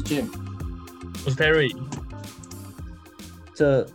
[0.00, 0.26] 我是 Jim，
[1.26, 1.76] 我是 Terry。
[3.54, 3.86] 这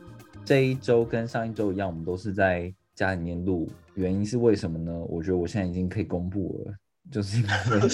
[0.45, 4.94] 这一周跟上一周一样，我们都是在家里面录，原因是为什么呢？
[5.09, 6.76] 我觉得我现在已经可以公布了，
[7.12, 7.90] 就是因为，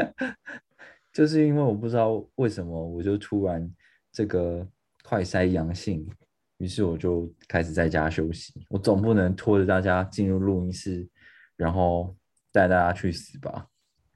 [1.12, 3.70] 就是因为我不知道为什么，我就突然
[4.10, 4.66] 这个
[5.02, 6.08] 快筛阳性，
[6.56, 8.64] 于是我就开始在家休息。
[8.70, 11.06] 我总不能拖着大家进入录音室，
[11.54, 12.16] 然后
[12.50, 13.66] 带大家去死吧？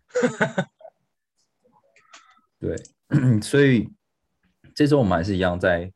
[2.60, 2.76] 对，
[3.40, 3.88] 所以
[4.74, 5.90] 这周我们还是一样在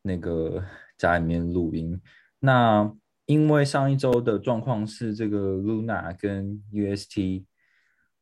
[0.00, 0.64] 那个
[0.96, 2.00] 家里面录音。
[2.40, 2.90] 那
[3.26, 7.44] 因为上一周的状况是这个 Luna 跟 UST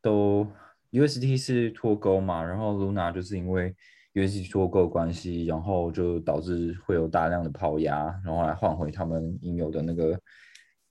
[0.01, 0.45] 都
[0.91, 3.73] UST 是脱钩嘛，然后 Luna 就是因为
[4.13, 10.19] UST 脱钩关系，然后就导致会有大量的抛压，然后来换回他们应有的那个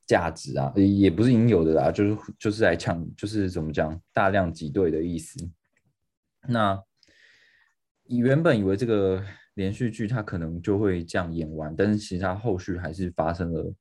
[0.06, 5.38] 价值啊，也不是应有的啦，就是就是来抢，就是怎么讲，大量挤兑的意思。
[6.46, 6.80] 那
[8.08, 9.24] 原本以为这个
[9.54, 13.72] 连续剧它可能就会这样演完，但是其实它后续还是发生了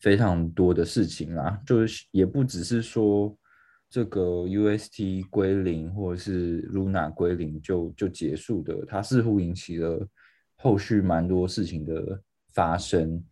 [0.00, 3.36] 非常多的事情啦，就是也不只是说
[3.90, 10.08] 这个 UST 归零或者是 Luna 归零就就结束的，它似乎引起了
[10.56, 12.22] 后续蛮多事情的
[12.54, 13.22] 发生。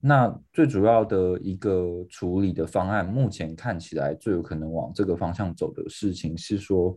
[0.00, 6.96] 那最主要的一个处理的方案，目前看起来最有可能往这个方向走的事情是说，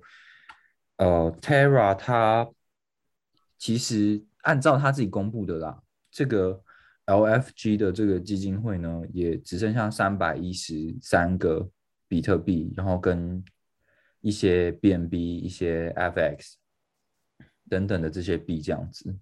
[0.97, 2.47] 呃，Terra 它。
[3.62, 6.64] 其实按照他自己公布的啦，这个
[7.06, 11.70] LFG 的这个基金会呢，也只剩下三百一十三个
[12.08, 13.45] 比特币，然后跟
[14.21, 16.54] 一些 BNB、一些 FX
[17.70, 19.16] 等等的这些币这样子。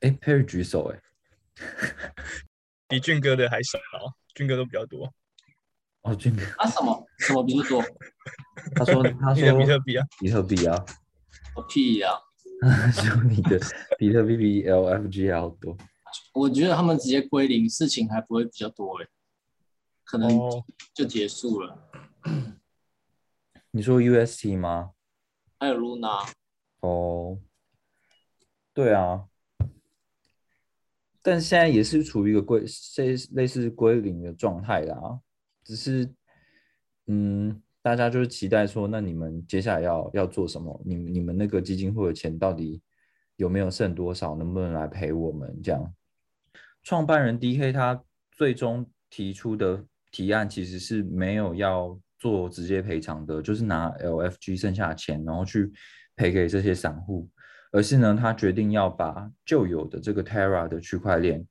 [0.00, 1.02] 哎，Perry 举手哎，
[2.88, 3.78] 比俊哥的还少，
[4.34, 5.12] 俊哥都比较多。
[6.00, 7.84] 哦，俊哥啊，什么什么比较多？
[8.76, 10.82] 他说他 说比特币啊，比特币啊，
[11.54, 12.08] 我屁呀！
[12.92, 13.58] 就你的
[13.98, 15.74] 比特币比 LFG 还要多，
[16.34, 19.08] 我觉得他们直接归零，事情还不会比较多哎，
[20.04, 20.30] 可能
[20.92, 21.90] 就结束了。
[23.70, 24.90] 你说 UST 吗？
[25.58, 26.28] 还有 Luna。
[26.80, 27.38] 哦，
[28.74, 29.26] 对啊，
[31.22, 32.60] 但现在也是处于一个归
[32.96, 35.20] 类类似归零的状态啦，
[35.64, 36.12] 只是
[37.06, 37.62] 嗯。
[37.82, 40.80] 大家就是期待说，那你们接下来要要做什么？
[40.84, 42.82] 你你们那个基金会的钱到底
[43.36, 44.34] 有没有剩多少？
[44.36, 45.60] 能不能来赔我们？
[45.62, 45.94] 这样，
[46.82, 48.02] 创办人 DK 他
[48.32, 55.72] 最终提出的提案其实是没有要做直接赔偿的，就是拿 LFG 剩下的钱，然后去
[56.16, 57.26] 赔给这些散户，
[57.72, 61.46] 而是呢，他决定要把旧有的这个 Terra 的区块链。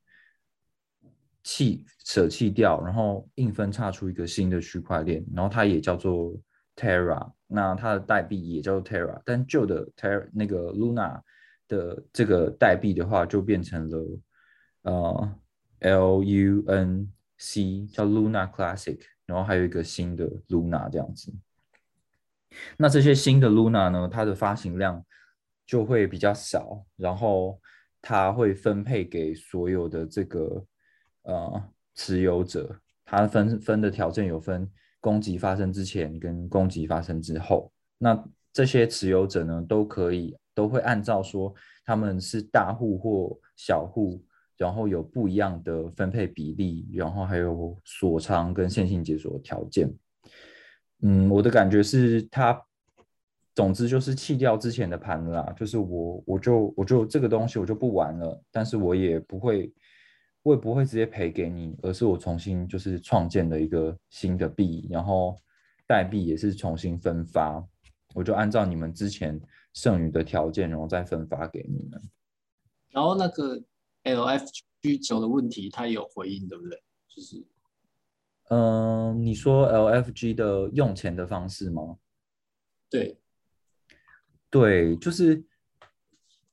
[1.51, 6.31] 弃舍弃掉，然后硬分叉出一个新的区块链，然后它也叫做
[6.75, 11.19] Terra，那它的代币也叫做 Terra，但旧的 Terra 那个 Luna
[11.67, 14.19] 的这个代币的话，就变成了
[14.83, 15.35] 呃
[15.79, 17.11] LUNC，
[17.91, 21.33] 叫 Luna Classic，然后还有一个新的 Luna 这样子。
[22.77, 25.03] 那这些新的 Luna 呢，它的发行量
[25.65, 27.59] 就会比较少，然后
[28.03, 30.63] 它会分配给所有的这个。
[31.23, 31.63] 呃，
[31.95, 32.75] 持有者
[33.05, 34.67] 他分分的条件有分
[34.99, 37.71] 攻击发生之前跟攻击发生之后。
[37.97, 41.53] 那这些持有者呢，都可以都会按照说
[41.85, 44.23] 他们是大户或小户，
[44.57, 49.93] 然后有不一样的分配比例，然后还有锁仓跟线性解锁条件。
[51.01, 52.59] 嗯，我的感觉是他，
[53.53, 59.71] 总之就是弃掉之前的盘啦，就是我我就我就这个东西我就不玩了，但是我也不会。
[60.41, 65.37] 我也不会直接赔给你，而是我重新就是创建了一个新的币，然后
[65.85, 67.61] 代币也是重新分发，
[68.15, 69.39] 我就按照你们之前
[69.73, 72.01] 剩余的条件，然后再分发给你们。
[72.89, 73.61] 然后那个
[74.03, 76.81] LFG 九的问题，他有回应，对不对？
[77.07, 77.45] 就是，
[78.49, 81.97] 嗯，你说 LFG 的用钱的方式吗？
[82.89, 83.19] 对，
[84.49, 85.43] 对，就是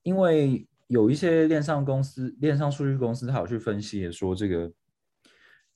[0.03, 0.67] 因为。
[0.89, 4.73] 有一些链上公司、链上数据公司，他有去分析，说这个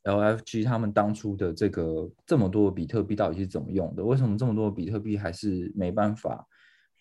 [0.04, 4.04] LFG 他们当初的这个这么多比特币到底是怎么用的？
[4.04, 6.46] 为什么这么多比特币还是没办法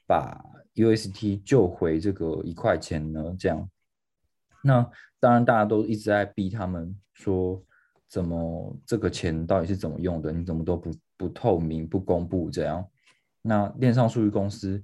[0.07, 3.35] 把 UST 救回这个一块钱呢？
[3.37, 3.69] 这样，
[4.63, 4.89] 那
[5.19, 7.63] 当然大家都一直在逼他们说，
[8.07, 10.31] 怎么这个钱到底是怎么用的？
[10.31, 12.83] 你怎么都不不透明、不公布这样？
[13.43, 14.83] 那链上数据公司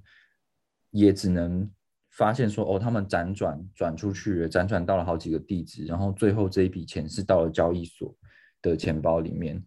[0.90, 1.68] 也只能。
[2.16, 8.14] 发现说哦，他们辗转转出去，辗转到了好几个地址，然后最后这一笔钱是到了交易所
[8.62, 9.62] 的钱包里面，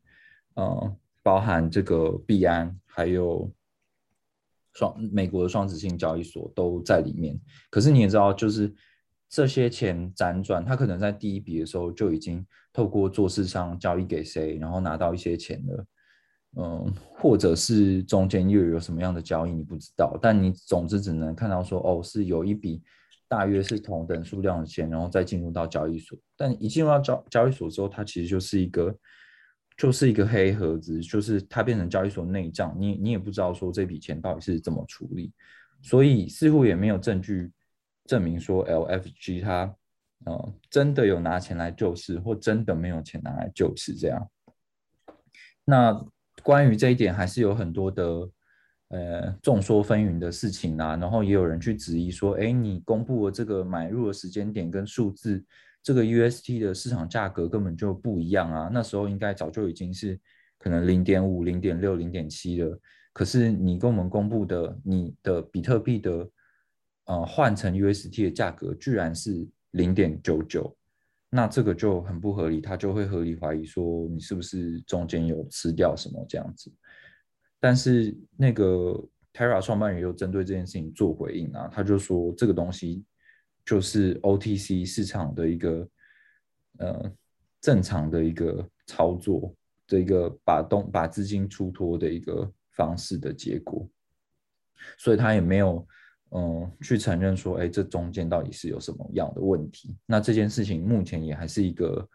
[0.55, 3.51] 呃，包含这个币安还有
[4.73, 7.39] 双美国的双子星交易所都在里面。
[7.69, 8.73] 可是你也知道，就是
[9.29, 12.43] 这些钱辗转，他可能在第一笔的时候就已经
[12.73, 15.85] 透过做市商交易给谁，然后拿到一些钱了。
[16.57, 22.81] 嗯，或者是中间又有什么样的交易你不知道，但你总之只能看到说，哦，是有一笔
[23.27, 26.17] 大约是同等数量的钱，然后再进入到交易所。
[26.35, 28.93] 但一进入到交交易所之后，它其实就是一个
[29.77, 35.31] 就是一个黑盒子，就是它变成交易所内账，你你也不知道说这笔钱到底是怎么处理，
[35.83, 37.51] 所以似乎也没有证据
[38.05, 39.75] 证明说 LFG 它
[40.25, 44.27] 呃真的有拿钱来救市，或真的没有钱拿来救市这样。
[45.63, 46.03] 那。
[46.49, 48.29] 关于这一点，还是有很多的
[48.87, 50.95] 呃众说纷纭的事情啊。
[50.95, 55.45] 然后也有人去质疑说，哎，你公布的这个买入的时间点跟数字，
[55.83, 58.67] 这个 UST 的市场价格根本就不一样啊。
[58.73, 60.19] 那时候应该早就已经是
[60.57, 62.79] 可能零点五、零点六、零点七了。
[63.13, 66.27] 可是你跟我们公布的你的比特币的
[67.05, 70.75] 呃换成 UST 的价格，居然是零点九九。
[71.29, 76.73] 那这个就很不合理，他就会合理怀疑说你是不是中间有吃掉什么这样子。
[77.59, 78.99] 但是那个
[79.33, 83.03] Terra 创办人又针对这件事情做回应啊，他就说这个东西
[83.63, 85.89] 就是 OTC 市场的一个
[86.79, 87.11] 呃
[87.61, 89.53] 正常的一个操作
[89.87, 93.87] 的一个把东把资金出脱的一个方式的结果，
[94.97, 95.87] 所以他也没有。
[96.31, 99.97] 嗯，去承认说，哎，这中间到底是有什么样的问题？
[100.05, 102.09] 那这件事情目前也还是一个，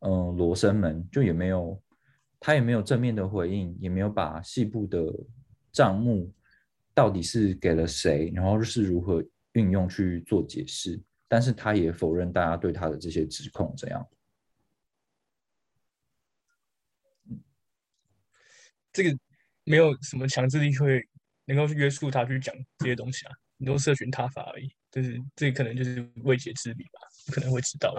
[0.00, 1.78] 嗯，罗生门，就也没有，
[2.40, 5.04] 他也没有正面的回应，也没有把细部的
[5.70, 6.32] 账目
[6.94, 9.22] 到底是给了谁，然后是如何
[9.52, 10.98] 运用去做解释。
[11.28, 14.08] 但是他也否认大家对他的这些指控，怎样？
[18.90, 19.14] 这个
[19.64, 21.06] 没有什么强制力会
[21.44, 23.32] 能够约束他去讲这些东西啊。
[23.58, 27.00] 你都社群踏法而已，就是这可能就是未解之谜吧，
[27.32, 27.92] 可能会知道。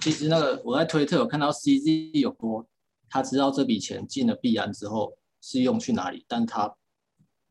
[0.00, 2.64] 其实那个我在推特有看到 CZ 有说，
[3.10, 6.72] 他知道这笔钱进了币安之后是用去哪里，但他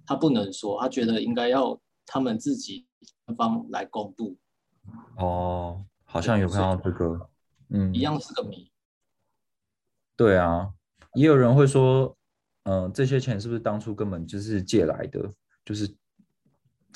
[0.05, 2.87] 他不能说，他觉得应该要他们自己
[3.35, 4.37] 方来公布。
[5.17, 7.29] 哦，好像有看到这个，
[7.69, 8.71] 嗯，一样是个谜。
[10.15, 10.73] 对啊，
[11.13, 12.17] 也有人会说，
[12.63, 15.33] 嗯，这些钱是不是当初根本就是借来的，
[15.65, 15.93] 就是。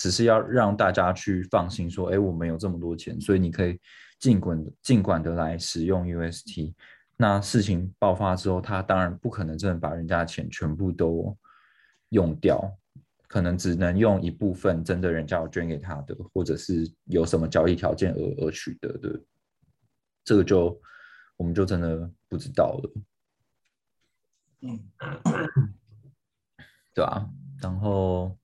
[0.02, 3.80] 只是要让大家去放心，说，哎，我们有这么多钱，所以你可以
[4.18, 6.74] 尽管尽管的来使用 UST。
[7.18, 11.38] 那事情爆发之后，他当然不可能真的把人家的钱全部都
[12.10, 12.60] 用掉，
[13.28, 19.22] 可能只能用一部分，真的人家捐给他的，或者是有什么交易条件而而取得的，
[20.24, 20.82] 这个就
[21.38, 22.92] 我们就真的不知道了。
[24.62, 24.80] 嗯，
[26.96, 27.30] 对啊，
[27.62, 28.36] 然后。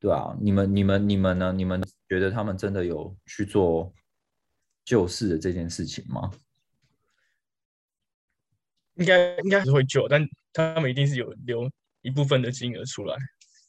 [0.00, 1.52] 对啊，你们、你们、你们呢？
[1.52, 3.92] 你们觉得他们真的有去做
[4.84, 6.30] 救市的这件事情吗？
[8.94, 11.68] 应该应该是会救，但他们一定是有留
[12.02, 13.16] 一部分的金额出来，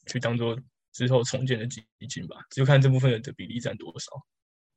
[0.06, 0.56] 去当做
[0.92, 2.36] 之后重建的基金吧。
[2.50, 4.10] 就看这部分的比例占多少。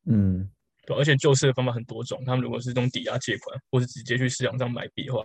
[0.05, 0.49] 嗯，
[0.87, 5.23] 对，而且救市的方法很多种，他们如果是用抵押借款，或是直接去市场上买币的话，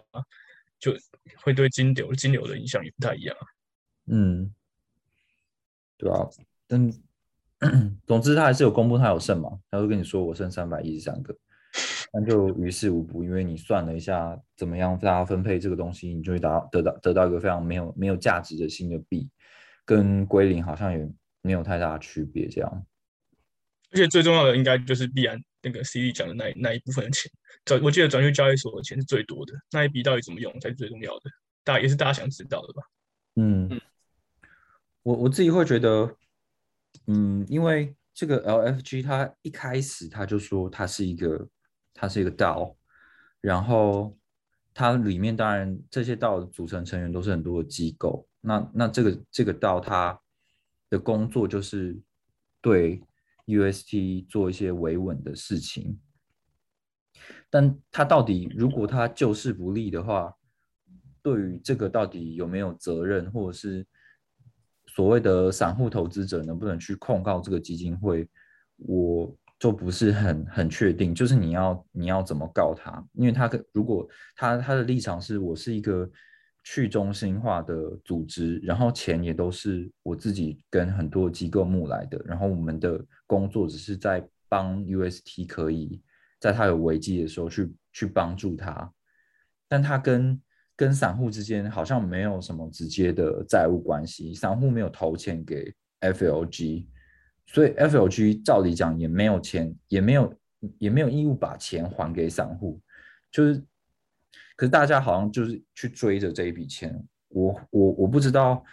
[0.79, 0.95] 就
[1.43, 3.37] 会对金流金流的影响也不太一样。
[4.07, 4.55] 嗯。
[5.99, 6.27] 对啊，
[6.67, 6.91] 但
[8.07, 11.37] 总之他还是有公布他有剩嘛，他会跟你说我剩三百一十三个，
[12.13, 19.29] 那就于事无补，因为你算了一下怎么样大家分配这个东西，你就会达得到得到一个非常没有没有价值的新的币，
[19.85, 21.11] 跟归零好像也
[21.43, 22.87] 没有太大的区别这样。
[23.91, 27.29] 而且最重要的应该就是必然那个 C D 讲的那那一部分的钱，
[27.65, 31.23] 转我记得转去交易所的钱是最多的，那一笔到底怎么用才是最重要的，
[31.65, 32.83] 大也是大家想知道的吧？
[33.35, 33.81] 嗯。
[35.09, 36.15] 我我自己会觉得，
[37.07, 41.49] 嗯，因为这个 LFG 它一开始他就说它是一个，
[41.95, 42.77] 它是一个道
[43.41, 44.15] 然后
[44.75, 50.21] 它里面当然这些道组成成员都是很多的机构，那那这个这个道它
[50.91, 51.99] 的工作就是
[52.61, 53.03] 对
[53.47, 55.99] UST 做一些维稳的事情，
[57.49, 60.35] 但它到底如果它救市不利的话，
[61.23, 63.87] 对于这个到底有没有责任，或者是
[64.99, 68.29] 所谓的散户投资者能不能去控告这个基金会，
[68.79, 71.15] 我就不是很很确定。
[71.15, 73.01] 就是你要你要怎么告他？
[73.13, 76.11] 因为他如果他他的立场是我是一个
[76.65, 86.03] 去中心化的组织，然后钱也都是我自己跟很多机构募来的，然后我们的工作只是在帮 UST 可以。
[86.41, 88.93] 在他有危机的时候去去帮助他，
[89.69, 90.43] 但他跟
[90.79, 96.87] 跟散户之间好像没有什么直接的债务关系，散户没有投钱给 FLG，
[97.47, 100.35] 所以 FLG 照理讲也没有钱，也没有
[100.79, 102.81] 也没有义务把钱还给散户，
[103.33, 103.61] 就是，
[104.55, 108.65] 可是大家好像就是去追着这一笔钱，我我我不知道，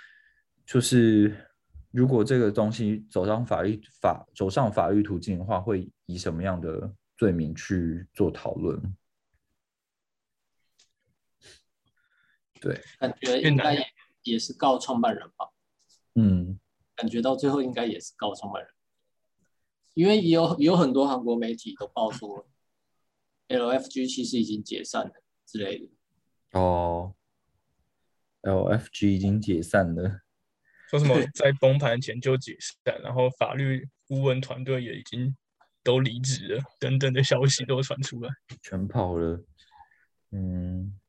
[0.64, 1.36] 就是
[1.90, 6.94] 如果这个东西走上法律法走上法律途径的话，会以什么样的？
[7.18, 8.78] 罪名去做讨论，
[12.66, 13.78] 对，感觉应该
[14.24, 15.50] 也是告创办人吧。
[16.16, 16.60] 嗯，
[16.96, 18.72] 感觉到最后应该也是告创办人，
[19.94, 22.48] 因为也有也有很多韩国媒体都报说
[23.50, 25.14] ，LFG 其实已经解散了
[25.46, 25.90] 之类的。
[26.60, 27.14] 哦
[28.42, 30.22] ，LFG 已经解散了，
[30.90, 35.36] 说什么在崩盘前就解散，然后法律顾问团队也已经。
[35.86, 38.32] 都离职了，等等的消息都传出来，
[38.64, 39.40] 全跑了。
[40.32, 41.00] 嗯，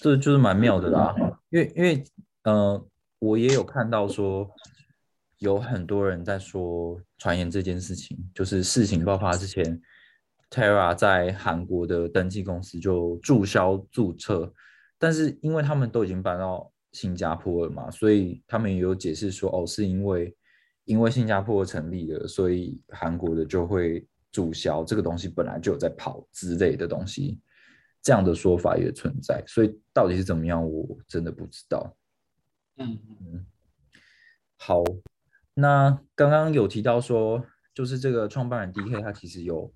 [0.00, 1.14] 这就是蛮妙的啦。
[1.50, 2.04] 因为因为
[2.44, 2.86] 呃，
[3.18, 4.48] 我也有看到说，
[5.38, 9.80] 有很多人在说传言这件事情，就是事情爆发之前
[10.50, 14.52] ，Terra 在韩国的登记公司就注销注册，
[14.98, 20.36] 但是因为他们都已经搬到新加坡了嘛，所以他们也有解释说，哦，是因为。
[20.86, 27.40] 因为新加坡成立了，所以韩国的就会注销这个东西，本来就有在跑之类的东西，
[28.04, 29.42] 这样的说法也存在。
[29.48, 31.96] 所以到底是怎么样，我真的不知道。
[32.76, 32.98] 嗯
[33.32, 33.46] 嗯，
[34.56, 34.84] 好，
[35.54, 37.44] 那刚刚有提到说，
[37.74, 39.72] 就是这个创办人 DK 他其实有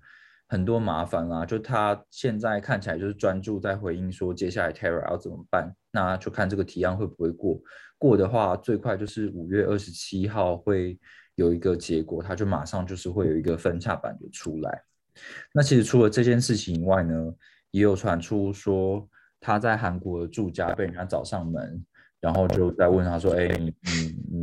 [0.47, 7.61] 很多麻烦啦，就他现在看起来就是专注在回应说接下来 Terra 要怎么办，那就看这个提案会不会过。
[7.97, 10.97] 过的话，最快就是五月二十七号会
[11.35, 14.83] 有一个结果，他就马上就是会有一个分叉版的出来。
[15.53, 17.13] 那其实除了这件事情以外呢，
[17.71, 19.07] 也有传出说
[19.39, 21.85] 他在韩国的住家被人家找上门，
[22.19, 24.39] 然后就在问他说：“哎，你你你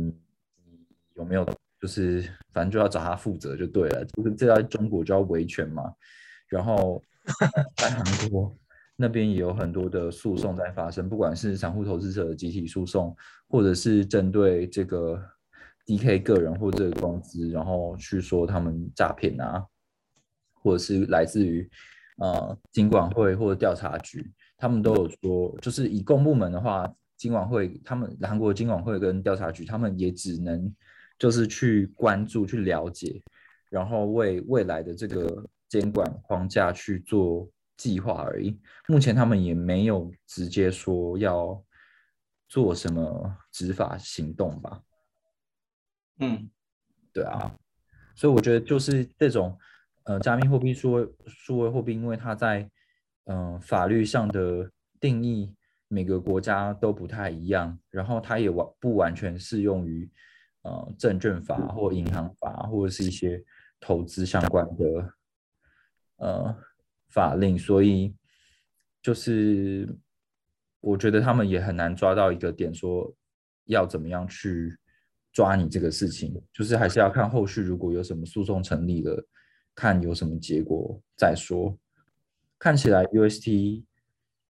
[0.65, 0.79] 你
[1.15, 1.45] 有没有
[1.79, 2.21] 就是
[2.53, 5.83] 反正就要找他负责就对了，就是这在中国就要维权嘛。”
[6.47, 7.01] 然后
[7.75, 8.57] 在韩国。
[8.99, 13.15] 那边也有很多的诉讼在发生，不管是散户投资者的集体诉讼，
[13.47, 15.23] 或者是针对这个
[15.85, 19.63] DK 个人或者公司，然后去说他们诈骗啊，
[20.63, 21.69] 或者是来自于
[22.17, 30.73] 呃经管会或者调查局，他们都有说，就是以公部门的话，经管会他们韩国经管会跟调查局，他们也只能
[31.17, 33.21] 就是去关注、去了解，
[33.69, 37.49] 然后为未来的这个监管框架去做。
[37.77, 41.63] 计划而已，目前他们也没有直接说要
[42.49, 44.81] 做什么执法行动吧。
[46.17, 46.49] 嗯，
[47.13, 47.55] 对啊，
[48.15, 49.55] 所以我觉得就是这种
[50.07, 52.69] 呃，加密货币、数位数位货币，因为它在
[53.25, 55.53] 嗯法律上的定义，
[55.87, 60.09] 每个国家都不太一样，然后它也完不完全适用于
[60.63, 63.43] 呃证券法或银行法或者是一些
[63.79, 65.13] 投资相关的
[66.17, 66.55] 呃。
[67.09, 68.13] 法令，所以
[69.01, 69.87] 就是
[70.81, 73.11] 我觉得他们也很难抓到一个点，说
[73.63, 74.77] 要怎么样去
[75.31, 79.25] 抓你这个事情，就是还是要看后续如果有什么诉讼成立了，
[79.77, 81.77] 看有什么结果再说。
[82.57, 83.83] 看起来 UST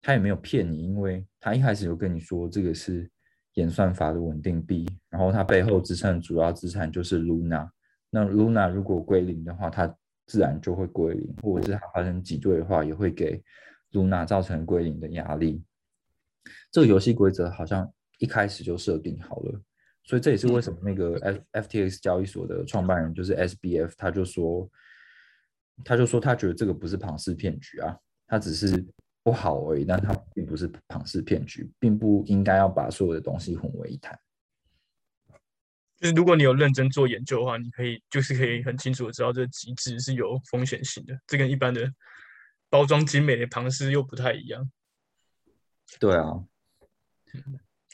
[0.03, 3.11] 他也没有骗你，因为他一开始有跟你说这个是
[3.55, 7.71] 演算法的稳定币，然后它背后支撑主要资产就是 Luna。
[8.11, 13.43] 那 Luna 如果归零的话，它自然就会归零，或者是它发生挤兑的话，也会给
[13.93, 15.65] Luna 造成归零的压力。
[16.71, 19.59] 这个游戏规则好像一开始就设定好了，
[20.05, 21.19] 所以这也是为什么那个
[21.53, 24.69] F FTX 交易所的创办人就是 SBF，他就说，
[25.83, 28.85] 他就说他觉得这个不是庞氏骗局啊，他只是
[29.23, 34.19] 不好而已，但他并不是庞氏骗局，并不应该要把所有的东西混为一谈。
[35.97, 41.91] 就是如果你有认真做研究的话，你可以就是可以很清楚的知道这个机制是有风险性的，这跟一般的
[42.69, 44.71] 包装精美的庞氏又不太一样。
[45.99, 46.45] 对啊，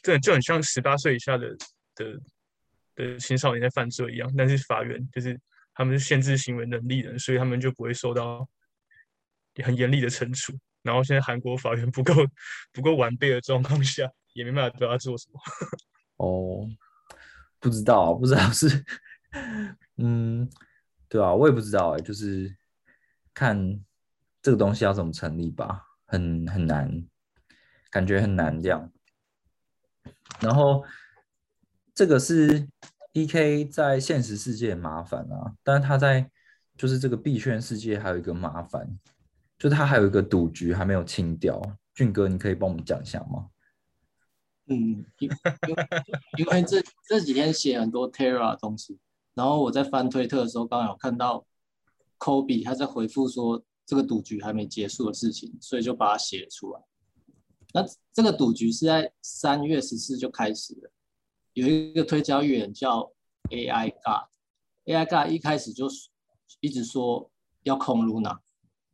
[0.02, 1.56] 这就很像十八岁以下的
[1.94, 2.20] 的
[2.96, 5.38] 的青少年在犯罪一样，但是法院就是
[5.80, 8.46] 他们是限制行为能力的，所以他们就不会受到
[9.64, 10.52] 很严厉的惩处。
[10.82, 12.12] 然后现在韩国法院不够
[12.70, 15.40] 不够完备的状况下，也没办法对他做什么。
[16.20, 16.68] 哦，
[17.58, 18.84] 不知道，不知道是，
[19.96, 20.50] 嗯，
[21.08, 22.54] 对啊，我也不知道哎，就是
[23.32, 23.82] 看
[24.42, 27.06] 这个东西要怎么成立吧，很很难，
[27.88, 28.92] 感觉很难这样。
[30.40, 30.84] 然后
[31.94, 32.68] 这个是
[33.12, 36.30] D K 在现实世界很麻烦啊，但是他在
[36.76, 38.98] 就是这个币圈世界还有一个麻烦。
[39.58, 41.60] 就他还有一个赌局还没有清掉，
[41.92, 43.50] 俊哥，你可以帮我们讲一下吗？
[44.68, 45.28] 嗯，因
[46.38, 48.98] 因为这这几天写很多 Terra 的东西，
[49.34, 51.44] 然后我在翻推特的时候，刚好看到
[52.18, 56.80] Kobe 他在回复说这个赌局还没结束的事情，所以就把它写出来。
[57.74, 60.90] 那这个赌局是在三月十四就开始了，
[61.54, 63.12] 有一个推销员叫
[63.50, 65.88] AI God，AI God 一开始就
[66.60, 67.30] 一直说
[67.62, 68.38] 要控 Luna。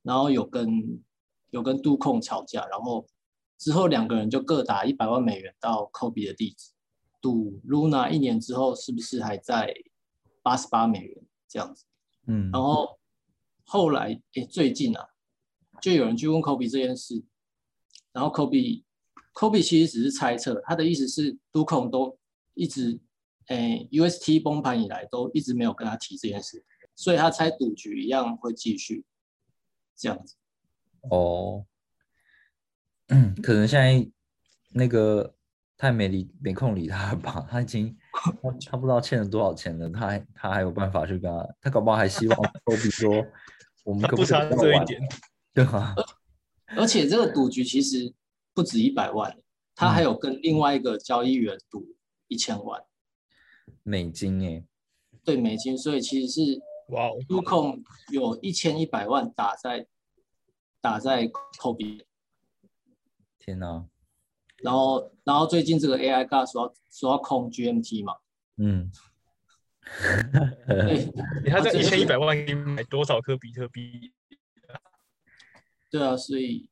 [0.02, 1.02] 然后有跟
[1.50, 3.04] 有跟杜控吵架，然后
[3.58, 6.70] 之后两个人就各打一百万美元到 Kobe 的地址，
[7.20, 9.74] 赌 Luna 一年之后是不是还在
[10.44, 11.84] 八十八美元这样子？
[12.28, 12.96] 嗯，然后
[13.64, 15.08] 后来诶最近啊，
[15.80, 17.24] 就有人去问 Kobe 这件事，
[18.12, 18.84] 然后 Kobe
[19.34, 22.16] Kobe 其实只是猜测，他的意思是杜控都
[22.56, 22.98] 一直
[23.46, 26.64] 诶 UST 崩盘以来都一直没有跟他提这件事，
[26.96, 29.04] 所以他猜赌局一样会继续。
[29.98, 30.34] 这样子，
[31.10, 31.64] 哦，
[33.08, 34.06] 嗯，可能现在
[34.72, 35.34] 那个
[35.78, 37.96] 太没理没空理他吧，他已经
[38.68, 43.10] 他不知道欠了多少钱了，他还他还有办法去跟他，他搞不好还希望 科比说
[43.84, 45.00] 我们可不差这一点，
[45.54, 45.94] 对吧？
[46.76, 48.12] 而且这个赌局其实
[48.52, 49.34] 不止一百万，
[49.74, 51.95] 他还有跟另外一个交易员赌
[52.28, 52.84] 一千万。
[53.82, 54.64] 美金哎，
[55.24, 56.62] 对美金，所以其实是。
[56.90, 59.88] 哇，入控有一千一百万打在
[60.80, 61.26] 打在
[61.58, 62.04] Kobe，
[63.40, 63.88] 天哪！
[64.58, 68.14] 然后然后最近这个 AI God 说要说要控 GMT 嘛，
[68.58, 68.92] 嗯，
[70.68, 71.10] 对，
[71.50, 74.14] 他这一千一百万给你买多少颗比特币？
[75.90, 76.70] 对啊，所以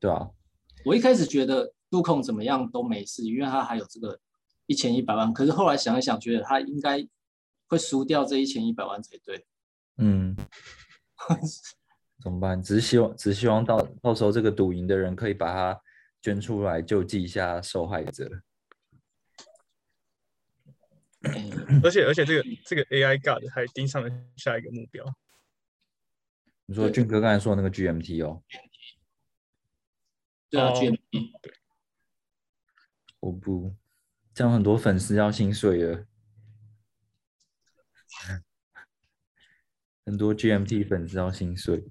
[0.00, 0.30] 对啊，
[0.86, 4.18] 我一开始觉得陆控怎么样都没事，因为他还有这个
[4.66, 7.06] 一千一百万，可是后来想一想，觉得他应该。
[7.70, 9.46] 会输掉这一千一百万才对。
[9.98, 10.34] 嗯，
[12.24, 12.62] 怎么办？
[12.62, 15.78] 只是希望，只希望到到时候这个赌赢的人可以把它
[16.22, 18.26] 捐出来救济一下受害者。
[21.84, 25.04] 而且而且这个这个 AI God 还盯上了下一个目标。
[26.64, 28.42] 你说俊哥刚才说那个 GMT 哦？
[30.48, 31.32] 对啊，GMT。
[33.20, 33.74] 我不，
[34.32, 36.06] 这样很多粉丝要心碎了。
[40.06, 41.90] 很多 GMT 粉丝要心碎。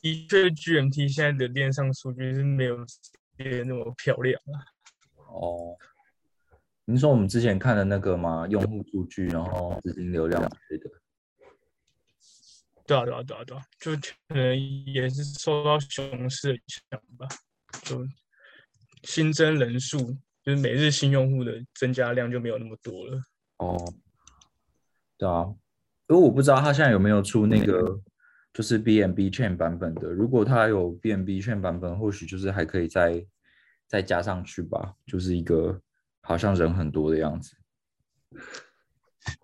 [0.00, 2.78] 的确，GMT 现在的链上数据是没有
[3.34, 4.64] 变那么漂亮啊。
[5.26, 5.76] 哦，
[6.84, 8.46] 您说我们之前看的那个吗？
[8.48, 10.90] 用户数据，然后资金流量之类的。
[12.86, 13.96] 对啊，对啊，对啊，对啊，就
[14.28, 17.26] 可能也是受到熊市的影响吧。
[17.82, 18.06] 就
[19.06, 19.98] 新增人数，
[20.42, 23.22] 就是每日新用户的增加量就没有那么多了。
[23.58, 23.94] 哦，
[25.16, 25.46] 对啊，
[26.08, 27.98] 因为我不知道他现在有没有出那个
[28.52, 30.10] 就是 B M B Chain 版本的。
[30.10, 33.24] 如果他有 B M B Chain 版本，或许就是还可以再
[33.86, 35.80] 再加上去吧，就是一个
[36.20, 37.56] 好像人很多的样子。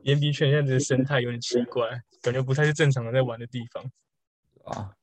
[0.02, 1.88] B M B Chain 现在的生态有点奇怪，
[2.20, 3.90] 感觉不太是正常的在玩的地方。
[4.64, 4.94] 啊，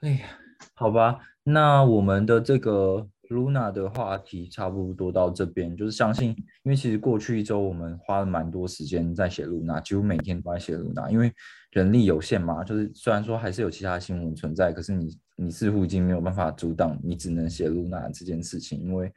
[0.00, 0.38] 哎呀，
[0.78, 3.08] 好吧，那我们的这个。
[3.30, 6.30] Luna 的话题差不多到这边，就是相信，
[6.62, 11.30] 因为其实过去一周我们花了蛮多时间在写 Luna，几乎每天都在写 Luna，因为
[11.72, 19.12] 人力有限嘛，就是虽然说还是有其他新闻存在，可是你你似乎已经没有办法阻挡，你只能写 Luna 这件事情，因为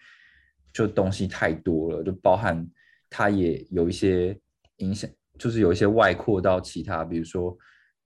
[0.73, 2.67] 就东西太多了，就包含
[3.09, 4.37] 它也有一些
[4.79, 7.57] 影响，就是有一些外扩到其他，比如说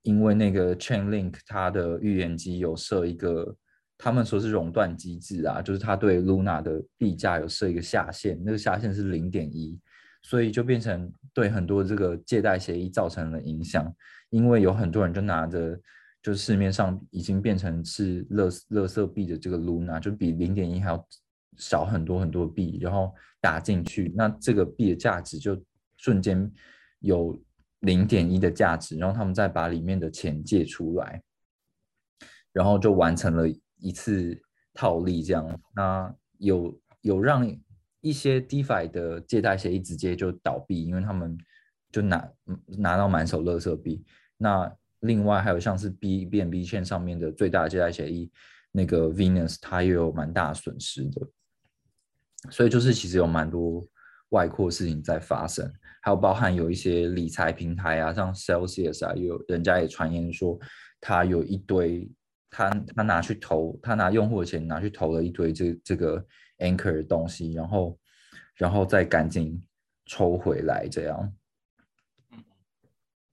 [0.05, 3.53] 因为那个 Chainlink 它的预言机有设一个。
[3.97, 9.79] 他们说是熔断机制啊，就是他对 Luna 的币价有设一个下限，那个下限是零点一，
[10.21, 13.89] 所以就变成对很多这个借贷协议造成了影响，
[14.31, 15.79] 因为有很多人就拿着，
[16.21, 21.07] 就市面上已经变成是乐乐色币的这个 Luna，就比零点一还要
[21.55, 25.57] 少很多很多币，然后打进去，那这个币的价值就
[25.95, 26.51] 瞬间
[26.99, 27.39] 有
[27.85, 31.21] 零点一的价值，然后他们再把里面的钱借出来，
[32.51, 33.47] 然后就完成了。
[33.77, 34.41] 一次
[34.73, 37.45] 套利这样，那有有让
[37.99, 41.37] 一些 DeFi 的借贷协议直接就倒闭，因为他们
[41.91, 42.31] 就拿
[42.65, 44.03] 拿到满手垃圾币。
[44.37, 48.31] 那另外还有像是 B B N B 线上面的最大借贷协议
[48.71, 51.27] 那个 Venus，它也有蛮大损失的。
[52.49, 53.85] 所以就是其实有蛮多
[54.29, 55.71] 外扩事情在发生，
[56.05, 60.55] 还有包含有一些理财平台啊，像 Celsius 啊，有人家也传言说
[61.01, 62.07] 他有一堆
[62.47, 66.23] 他他拿去投，他拿用户的钱拿去投了一堆这这个
[66.59, 67.97] Anchor 的东西，然后
[68.53, 69.59] 然后再赶紧
[70.05, 71.33] 抽回来这样。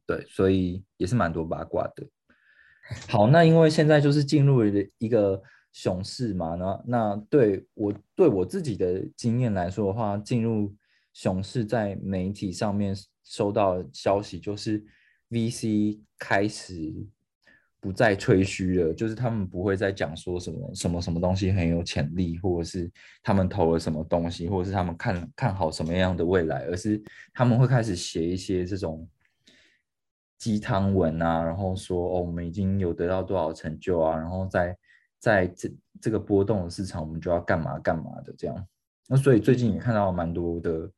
[0.07, 2.09] 对，所以也是蛮多八卦的。
[3.07, 10.75] 好，那因为现在就是进入了一个熊市嘛，那那对我对我自己的经验来说的话，进入
[11.13, 12.95] 熊市在媒体上面
[13.25, 14.85] 收到消息，就是
[15.31, 16.93] VC 开始
[17.81, 22.91] 不再吹嘘了，就是他们不会再讲说什么什么什么东西很有潜力，或者是
[23.23, 29.09] 他们投了什么东西，或者是他们看看好什么样的未来，而是他们会开始写一些这种。
[30.39, 34.77] 鸡汤文啊，然后说哦，我们已经有得到多少成就啊，然后在
[35.21, 38.67] 在这这个波动的市场，我们就要干嘛干嘛的这样。
[39.07, 40.91] 那所以最近也看到蛮多的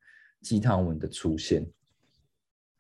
[0.45, 1.67] 鸡汤文的出现。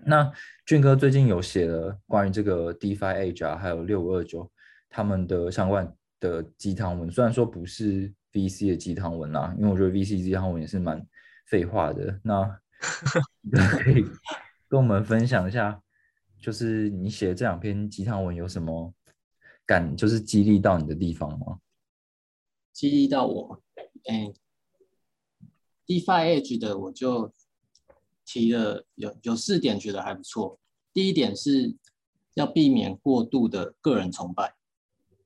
[0.05, 0.31] 那
[0.67, 4.49] 俊哥最近有写了关于这个 DeFi Age 啊，还有六五二九
[4.91, 11.05] 他们的相关的鸡汤文，虽然说不是 VC 的鸡汤文啊，因为我觉得 VC 鸡汤文也是蛮
[11.47, 12.21] 废话的。
[12.23, 12.61] 那
[13.81, 14.05] 可以
[14.69, 15.81] 跟我们分享一下。
[16.39, 18.93] 就是你写的这两篇鸡汤文有什么
[19.65, 19.97] 感？
[19.97, 21.59] 就是激励到你的地方吗？
[22.71, 23.63] 激励到我，
[24.05, 24.31] 哎
[25.87, 27.33] ，DeFi Edge 的我就
[28.25, 30.59] 提了有有四点，觉得还不错。
[30.93, 31.77] 第一点是
[32.35, 34.55] 要避免过度的个人崇拜，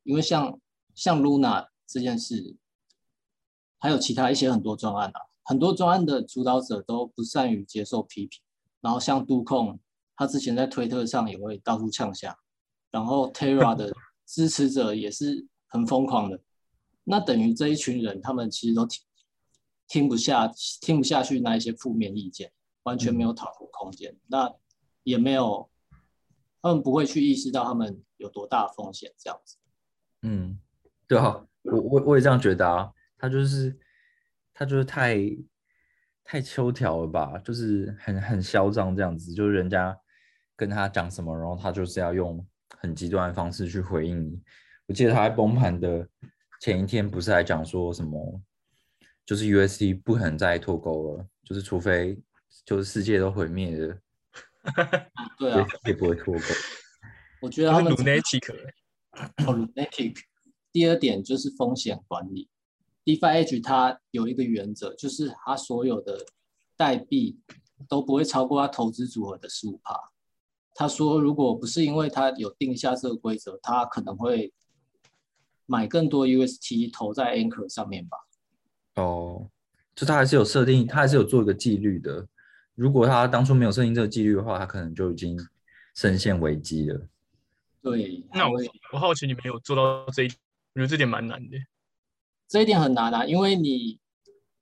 [0.03, 0.61] 因为像
[0.95, 2.57] 像 Luna 这件事，
[3.79, 8.41] 还有其他一些很多专案啊，很多专案的主导者都不善于接受批评，
[8.81, 9.79] 然后像杜控。
[10.21, 12.37] 他之前在推特上也会到处呛下，
[12.91, 13.95] 然后 Terra 的
[14.27, 16.41] 支持者也是很疯狂的。
[17.05, 19.01] 那等于这一群人，他们其实都听
[19.87, 22.51] 听不下听不下去那一些负面意见，
[22.89, 24.17] 完全没有讨论空间。
[24.27, 24.53] 那
[25.03, 25.71] 也没有，
[26.63, 29.57] 他们不会去意识到他们有多大风险这样子。
[30.23, 30.59] 嗯，
[31.07, 32.91] 对啊，我我我也这样觉得啊。
[33.19, 33.79] 他就是
[34.55, 35.19] 他就是太
[36.25, 39.97] 太秋条了吧，就是很很嚣张这样子，就是人家。
[40.59, 42.45] 跟他讲什么，然后他就是要用
[42.81, 44.43] 很极端的方式去回应你。
[44.89, 46.05] 我记得他在崩盘的
[46.61, 48.43] 前一天，不是还讲说什么，
[49.25, 52.21] 就是 USD 不可能再脱钩了，就是除非
[52.65, 53.99] 就是世界都毁灭了，
[55.39, 56.41] 对啊，也不会脱钩。
[57.41, 58.53] 我觉得他们 lunatic，
[59.47, 60.17] 哦 lunatic。
[60.71, 62.49] 第二点就是风险管理
[63.05, 66.27] ，DeFi Edge 它有一个原则，就是它所有的
[66.77, 67.41] 代币
[67.89, 70.13] 都不会超过它投资组合的十五帕。
[70.75, 74.53] 他说：“如果不是因为他有定下这个规则，他可能会
[75.67, 78.17] 买更多 UST 投在 Anchor 上面吧。”
[78.95, 79.51] 哦，
[79.97, 82.29] 就他还是有设定，他还是有做一个纪律的。
[82.79, 85.37] 如果他当初没有设定这个纪律的话，他可能就已经
[85.97, 87.09] 深陷危机了。
[87.83, 88.61] 对，那我
[88.93, 91.59] 我好奇你没有做到这一，我觉得这点蛮难的。
[92.47, 93.99] 这一点很难啊，因为你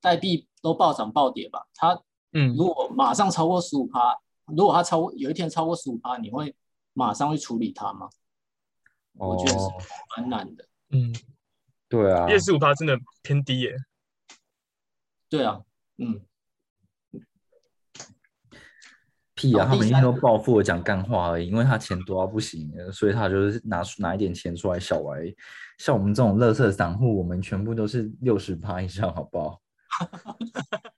[0.00, 2.02] 代币都暴涨暴跌吧，它
[2.32, 4.18] 嗯，如果马上超过十五趴。
[4.46, 6.54] 如果它超过有一天超过十五趴，你会
[6.92, 8.08] 马上去处理它吗？
[9.14, 9.66] 我觉得是
[10.16, 10.64] 蛮难的。
[10.90, 11.12] 嗯，
[11.88, 13.74] 对啊，因为十五趴真的偏低耶。
[15.28, 15.60] 对啊，
[15.98, 16.20] 嗯。
[19.36, 19.66] 屁啊！
[19.66, 25.20] 他们一天都暴富讲干话而已，因为他钱多到不行，所以他就是拿出拿一点钱出来小玩。
[25.78, 29.60] 像我们这种乐色散户，我们全部都是六十趴以上，好不好？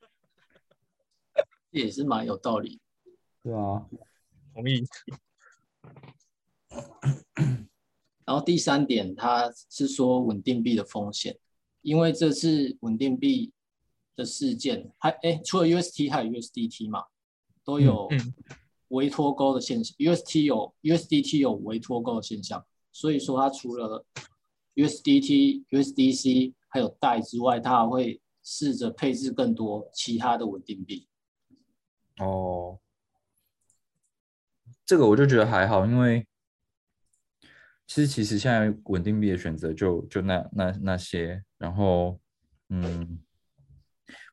[1.71, 2.81] 也是蛮有道理。
[3.43, 3.85] 对啊，
[4.55, 4.85] 同意。
[8.25, 11.37] 然后第三点，他是说稳定币的风险，
[11.83, 13.53] 因为这次稳定币
[14.15, 17.05] 的事件，还哎，除了 UST 还有 USDT 嘛，
[17.69, 18.09] 都有
[18.89, 19.95] 微脱钩的现象。
[19.99, 24.07] UST 有 USDT 有微脱钩的现象，所以说它除了
[24.75, 31.07] USDT、USDC 还有代之外，它还会试着配置更多其他的稳定币。
[32.17, 32.79] 哦。
[34.87, 36.27] 这个我就觉得还好，因为
[37.87, 42.19] 其实其实现在稳定币的选择就就那那那些，然后
[42.71, 43.21] 嗯，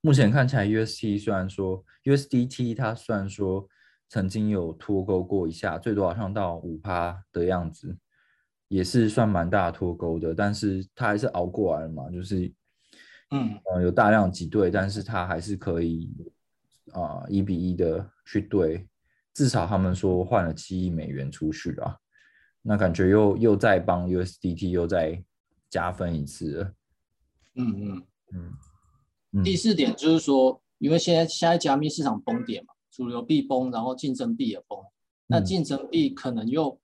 [0.01, 3.67] 目前看起来 UST 虽然说 USDT 它虽然说
[4.07, 7.97] 曾经有脱钩过一下，最多好像到五趴的样子，
[8.67, 12.51] 也是算蛮大脱钩的，但是它还是熬过来了嘛，就是
[13.31, 16.09] 嗯有大量挤兑，但是它还是可以
[16.93, 18.87] 啊一比一的去兑。
[19.33, 21.97] 至少他们说换了七亿美元出去啊，
[22.61, 25.21] 那感觉又又在帮 USDT 又在
[25.69, 26.73] 加分一次了。
[27.55, 28.53] 嗯嗯嗯
[29.35, 29.43] 嗯。
[29.43, 34.79] 第四点就是说，因为现在现在加密市场崩点嘛，主流币崩，然后竞争币也崩，
[35.27, 36.79] 那竞争币可能又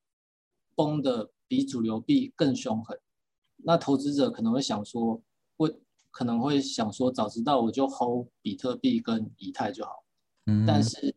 [0.76, 3.00] 崩的比主流币更凶狠，
[3.58, 5.22] 那投资者可能会想说，
[5.58, 5.74] 会
[6.10, 10.04] 可能会想说，早知道我就 hold 比特币跟以太就好。
[10.46, 10.66] 嗯。
[10.66, 11.16] 但是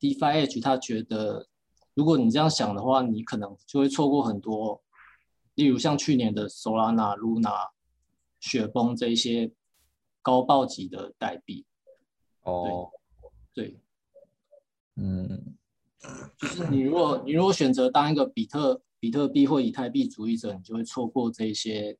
[0.00, 1.46] DeFi Edge 他觉得，
[1.94, 4.82] 如果你这样想的话，你可能就会错过很多，
[5.54, 7.68] 例如像去年的 Solana、Luna、
[8.40, 9.50] 雪崩这一些
[10.26, 11.64] 高暴级的代币。
[12.42, 12.90] 哦，
[13.54, 13.78] 对，
[14.96, 15.56] 嗯，
[16.36, 21.96] 就是你如果你如果选择当一个比特比特币或以太币主义者，你就会错过这些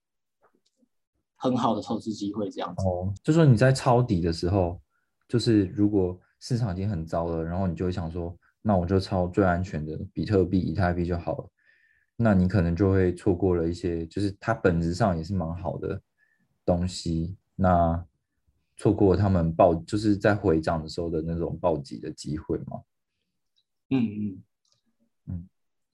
[1.36, 2.50] 很好的投资机会。
[2.50, 4.80] 这样子，哦，就说你在抄底的时候，
[5.28, 6.18] 就是如果。
[6.38, 11.50] 市场已经很糟了，然后你就会想说，那我就抄最安全的比特币、以太币就好了。
[12.14, 15.98] 那你可能就会错过了一些，就是它本质上也是蛮好的
[16.62, 17.38] 东西。
[17.54, 18.06] 那
[18.76, 22.82] 错过他们暴，就是在回涨的时候的那种暴击的机会吗？
[23.90, 24.42] 嗯嗯
[25.26, 25.48] 嗯，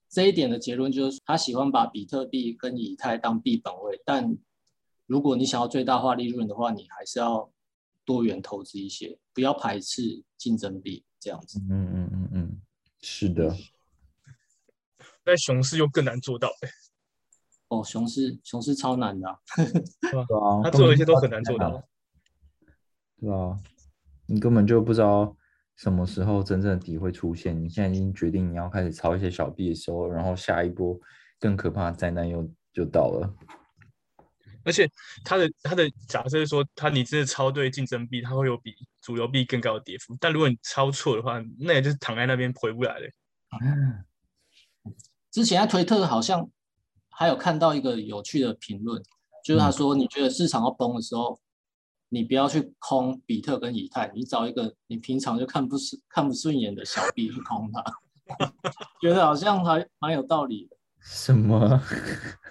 [0.08, 4.36] 这一点的结论就是，他喜欢把比特币跟以太当币本位，但
[5.06, 7.50] 如果你想要最大化利润的话，你还是要。
[8.04, 11.60] 多元投资一些，不要排斥竞争力，这样子。
[11.70, 12.60] 嗯嗯嗯嗯，
[13.00, 13.56] 是的。
[15.22, 16.68] 但熊市又更难做到哎。
[17.68, 19.38] 哦，熊市熊市超难的。
[20.10, 21.80] 对啊，他做一些都很难做到。
[23.22, 23.56] 对啊，
[24.26, 25.36] 你根本就不知道
[25.76, 27.56] 什么时候真正的底会出现。
[27.56, 30.98] 你现在已经决定你要开始抄一些小币的时候，然后下一波
[31.38, 33.32] 更可怕的灾难又就到了。
[34.64, 34.90] 而且
[35.24, 40.16] 他的他的假设是说，他你真的抄对竞争币，它会有比主流币更高的跌幅。
[40.20, 43.08] 但如果你抄错的话，那也就是躺在那边回不来了。
[45.30, 46.48] 之前在推特好像
[47.08, 49.00] 还有看到一个有趣的评论，
[49.44, 51.40] 就是他说，你觉得市场要崩的时候，
[52.14, 57.82] 你不要去空比特跟以太，你找一个你平常就看不顺看不顺眼的小币去空它，
[59.00, 60.76] 觉得好像还蛮有道理的。
[61.00, 61.80] 什么？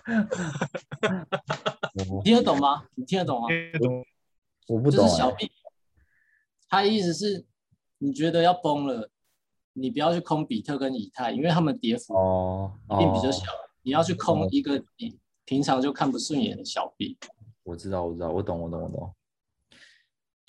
[1.93, 2.87] 你听得懂吗？
[2.95, 3.47] 你听得懂吗？
[4.67, 5.05] 我不懂。
[5.05, 5.51] 就是小币，
[6.67, 7.45] 他的意思是，
[7.99, 9.11] 你觉得要崩了，
[9.73, 13.45] 你不要去空比特跟以太，因为他们跌幅哦并比较小。
[13.83, 17.15] 你要去空一个你平常就看不顺眼的小币。
[17.61, 19.13] 我知道，我知道，我懂，我懂，我懂。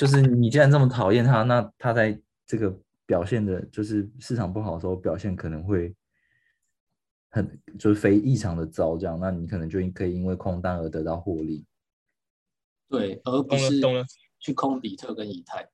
[0.02, 5.94] 就是你既然这么讨厌他，那他在这个表现的，就是市场不好的时候表现可能会。
[7.34, 11.64] 很就是非异常的糟，这样，那你可能就可以因为空单而得到获利。
[12.90, 13.80] 对，而不是
[14.38, 15.66] 去空比特跟以太。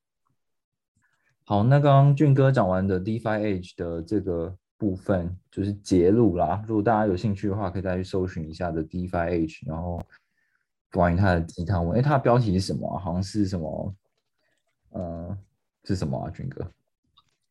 [1.43, 6.63] 好，那刚刚俊哥讲完的 DeFi Age 的这个部分就是结录啦。
[6.69, 10.01] 如果大家有兴趣的话，可以再去搜寻一下的 DeFi Age，然后
[10.93, 11.99] 关于它的鸡汤文。
[11.99, 12.97] 哎，它的标题是什么？
[13.01, 13.93] 好像是什么？
[14.99, 15.39] 呃，
[15.85, 16.29] 是什么啊？
[16.31, 16.71] 军哥？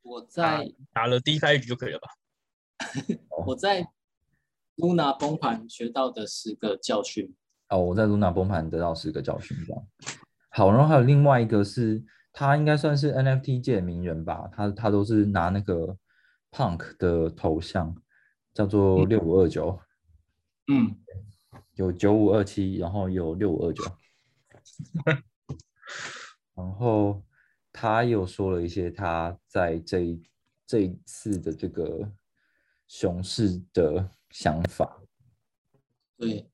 [0.03, 2.07] 我在打了第一局就可以了吧？
[3.47, 3.87] 我在。
[4.77, 7.33] Luna 崩盘学到的十个教训
[7.69, 9.87] 哦，我在 Luna 崩盘得到十个教训，这样
[10.51, 10.69] 好。
[10.71, 15.97] 然后还有另外一个是，他应该算是 NFT 界的名人吧，他他都是拿那个
[16.51, 17.95] Punk 的头像，
[18.53, 19.79] 叫做六五二九，
[20.67, 20.95] 嗯，
[21.73, 23.83] 有九五二七，然后有六五二九，
[26.53, 27.23] 然后
[27.79, 30.21] 他又说了一些他在这一
[30.65, 32.11] 这一次的这个
[32.87, 34.09] 熊市的。
[34.29, 35.01] 想法，
[36.17, 36.45] 对，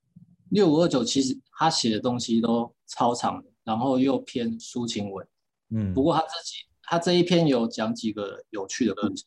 [0.51, 5.27] 六五二九其实他写的东西都超长，然后又偏抒情文，
[5.69, 9.25] 嗯，不过他自己他这一篇有讲几个有趣的故事。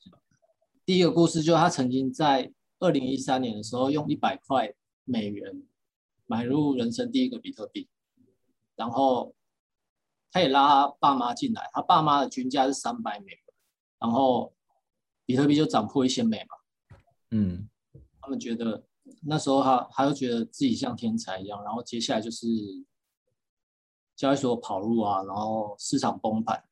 [0.85, 5.61] 第一个故事就是他曾经在二零一三年的时候用一百块美元
[6.27, 7.89] 买入人生第一个比特币，
[8.77, 9.35] 然后
[10.31, 13.41] 他也拉他爸妈进来，他爸妈的均价是三百美元，
[13.99, 14.53] 然后
[15.25, 16.99] 比特币就涨破一千美嘛，
[17.31, 17.69] 嗯。
[18.21, 18.85] 他们觉得
[19.23, 22.45] 那时候他他就觉得自己像天才一样，然后接下来就是
[24.17, 26.65] 交易所跑路啊，然后市场崩盘，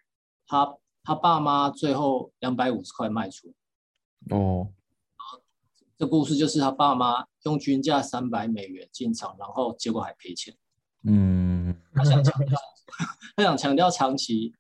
[0.49, 3.55] 他他爸妈最后两百五十块卖出，
[4.31, 4.73] 哦，
[5.97, 10.53] 这故事就是他爸妈用均价三百美元进场，然后结果还赔钱，
[11.05, 12.59] 嗯，他想强调
[13.37, 14.55] 他想强调长期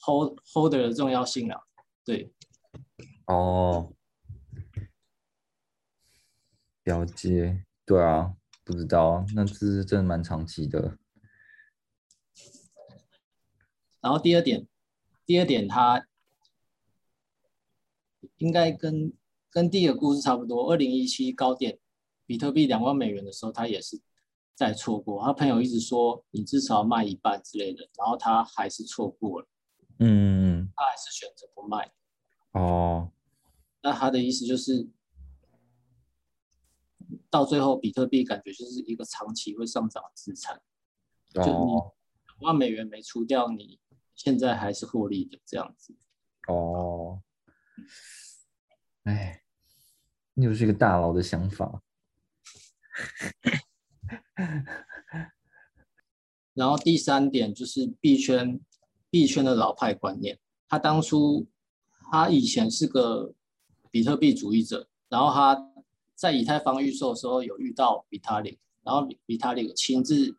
[0.00, 1.60] hold holder 的重要性啊，
[2.04, 2.32] 对，
[3.26, 3.92] 哦。
[6.84, 10.98] 了解，对啊，不知道，那这是真的蛮长期的。
[14.00, 14.66] 然后第二点，
[15.26, 16.08] 第二点，他
[18.38, 19.12] 应该跟
[19.50, 20.72] 跟第一个故事差不多。
[20.72, 21.78] 二零一七高点
[22.26, 24.00] 比特币两万美元的时候，它也是
[24.60, 25.24] 在错过。
[25.24, 29.48] 他朋友一直说你至少要卖一半之类的，然后他还是错过了，
[30.00, 31.90] 嗯他还是选择不卖。
[32.52, 33.10] 哦，
[33.82, 34.86] 那他的意思就是，
[37.30, 40.60] 到最后比特币感觉就是一个长期会上涨的资产。
[41.32, 41.94] 就你哦
[42.26, 43.80] 两万美元没出掉，你
[44.14, 45.96] 现在还是获利的这样子。
[46.48, 47.22] 哦，
[49.04, 49.42] 哎，
[50.34, 51.82] 又是一个大佬的想法。
[56.54, 58.60] 然后第三点就是币圈，
[59.10, 60.38] 币圈的老派观念。
[60.68, 61.46] 他当初
[62.10, 63.34] 他以前是个
[63.90, 65.72] 比特币主义者，然后他
[66.14, 70.36] 在以太坊预售的时候有遇到比特币，然后比特币亲自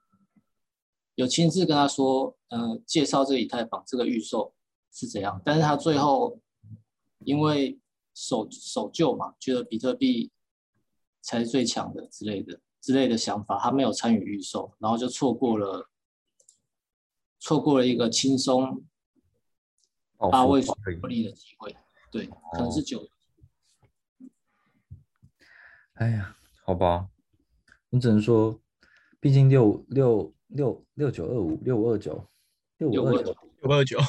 [1.15, 4.53] 有亲自跟他说，呃，介绍这个以太坊这个预售
[4.91, 6.39] 是怎样，但是他最后
[7.19, 7.79] 因为
[8.13, 10.31] 守守旧嘛，觉得比特币
[11.21, 15.89] 才是最强的之类的之类的想法，他没有参与预售，然后就错过了
[17.39, 18.83] 错过了一个轻松
[20.17, 21.75] 报八位数获利的机会。
[22.11, 23.07] 对，可能是九。
[25.93, 27.07] 哎呀，好吧，
[27.91, 28.59] 我只能说，
[29.19, 32.27] 毕竟六六六六九二五六五二九
[32.77, 33.69] 六五二九，九。
[33.69, 33.99] 二九，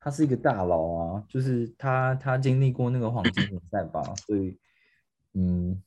[0.00, 4.58] 他是一个大佬啊，就是他他经历过那个黄金年代吧，所以
[5.34, 5.82] 嗯，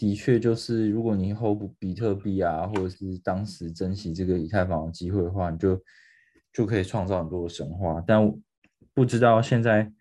[0.00, 5.78] 的确就是如果你 hold 比特币啊，或者是当时珍惜这个以太坊的机会的话，你就
[6.54, 8.02] 就可以创造很多的神话。
[8.06, 8.34] 但
[8.94, 9.92] 不知道现在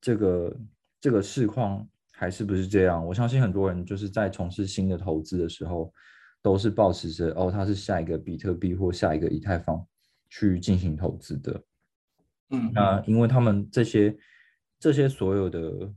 [0.00, 0.56] 这个
[1.00, 3.06] 这个市况还是不是这样？
[3.06, 5.92] 我相信很多人就是在从事新的投资的时候，
[6.42, 9.86] 都是抱持着哦，它是下一个比特币或下一个以太坊
[10.28, 11.62] 去进行投资的。
[12.50, 14.16] 嗯那因为他们这些
[14.80, 15.94] 这些所有的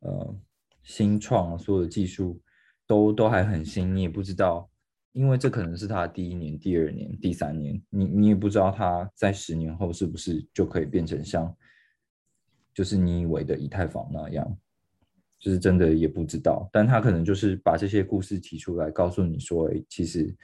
[0.00, 0.36] 呃
[0.82, 2.40] 新创所有的技术
[2.88, 4.68] 都都还很新，你也不知道，
[5.12, 11.54] 因为这可能是他第一年、第二年、第三年，你你也不知道他在十年后是不是就可以变成像
[12.74, 14.58] 就是你以为的以太坊那样，
[15.38, 20.34] 就是真的也不知道，但他可能就是把这些故事提出来，告诉你说，哎，其实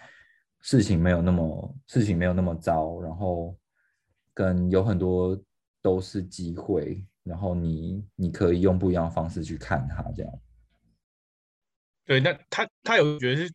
[0.61, 3.57] 事情没有那么事情没有那么糟，然后
[4.35, 5.40] 跟有很多
[5.80, 10.33] 都是机会，然后你你可以用不一样的方式去看它，这样。
[12.07, 13.53] 对，那他他有觉得是，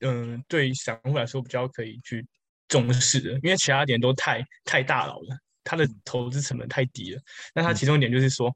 [0.00, 2.26] 嗯、对散户来说比较可以去
[2.68, 7.20] 重视的，因为其他点都太太大佬了，他的投资成本太低了。
[7.54, 8.50] 那他其中一点就是说，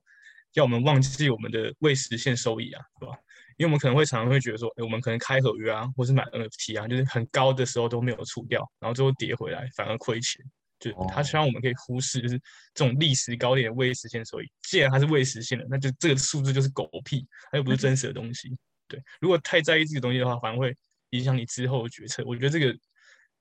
[0.54, 3.14] 要我们忘记我们的未实现收益啊，对吧？
[3.58, 10.44] 因为我们可能会常常会觉得说，哎，我们可能开合约啊，或是买 NFT 啊，就是很高的时候都没有出掉，然后最后跌回来反而亏钱。
[10.78, 12.38] 就是他希望我们可以忽视，就是
[12.74, 14.46] 这种历史高点的未实现收益。
[14.68, 18.50] 既然它是未实现的，那就这个数字就是狗屁，它又不是真实的东西。
[18.88, 20.76] 对，如果太在意这个东西的话，反而会
[21.10, 22.22] 影响你之后的决策。
[22.26, 22.76] 我觉得这个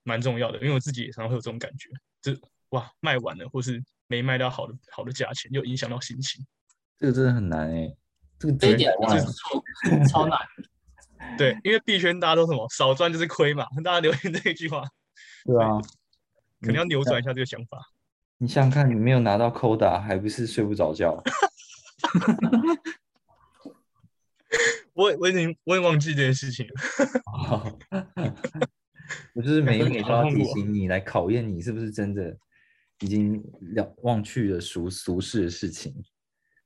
[0.02, 1.88] 蛮重要的，因为我自己也常常会有这种感觉，
[2.20, 6.44] 就是哇卖完了，或是没卖到好的好的价钱，又影响到心情。
[6.98, 7.94] 这个真的很难哎、
[8.38, 9.62] 这个这一点900万就是错，
[10.08, 10.38] 超难。
[11.36, 14.82] 对，因为币圈大家都什么少赚就是亏嘛，大家留言这一句话，
[15.44, 15.80] 对啊，
[16.60, 17.78] 可能要扭转一下这个想法。
[18.38, 21.22] 你想想看，你没有拿到 Coda，还不是睡不着觉？
[24.96, 26.72] 我我已经我也忘记这件事情了。
[29.34, 32.36] 我就是每 每都要提醒你，来考验你是不是真的
[33.00, 33.40] 已经
[33.74, 35.94] 了忘去了俗俗世的事情。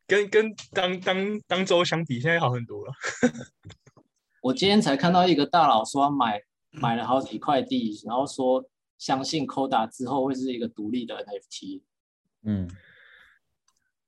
[0.06, 2.92] 跟跟当当当周相比，现在好很多了。
[4.42, 6.40] 我今天才看到一个大佬说他买
[6.70, 8.64] 买了好几块地，然后说
[8.96, 11.82] 相信 Coda 之后会是一个独立的 NFT。
[12.44, 12.70] 嗯，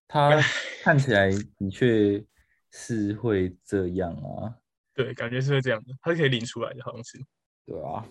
[0.06, 0.40] 他
[0.82, 2.24] 看起来的确
[2.72, 4.56] 是会这样啊，
[4.94, 7.18] 对，感觉是会这样的，它是可以领出来的，好像是。
[7.66, 8.04] 对啊，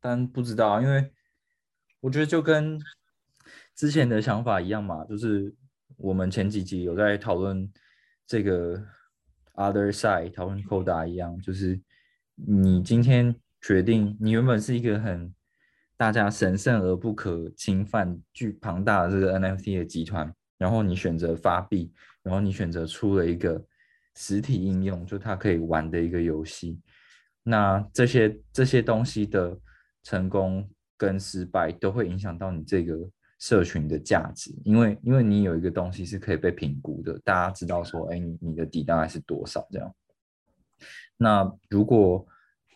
[0.00, 1.10] 但不知道，因为
[2.00, 2.78] 我觉得就跟
[3.74, 5.52] 之前的想法一样嘛，就是
[5.96, 7.72] 我们前几集有在讨论
[8.26, 8.80] 这个
[9.54, 11.80] other side，讨论 Coda 一样，就是
[12.34, 15.34] 你今天决定，你原本是一个很
[15.96, 21.92] 大家神圣而不可侵犯、巨庞大的这个 NFT 的集团，然后你选择发币，
[22.22, 23.64] 然后你选择出了一个
[24.16, 26.80] 实体应用，就它可以玩的一个游戏。
[27.42, 29.58] 那这些这些东西的
[30.02, 32.96] 成功跟失败都会影响到你这个
[33.38, 39.94] 社群的价值，因为因为你有一个东西是可以被评估的，大家知道说，哎，你你的底大概是多少这样。
[41.16, 42.24] 那如果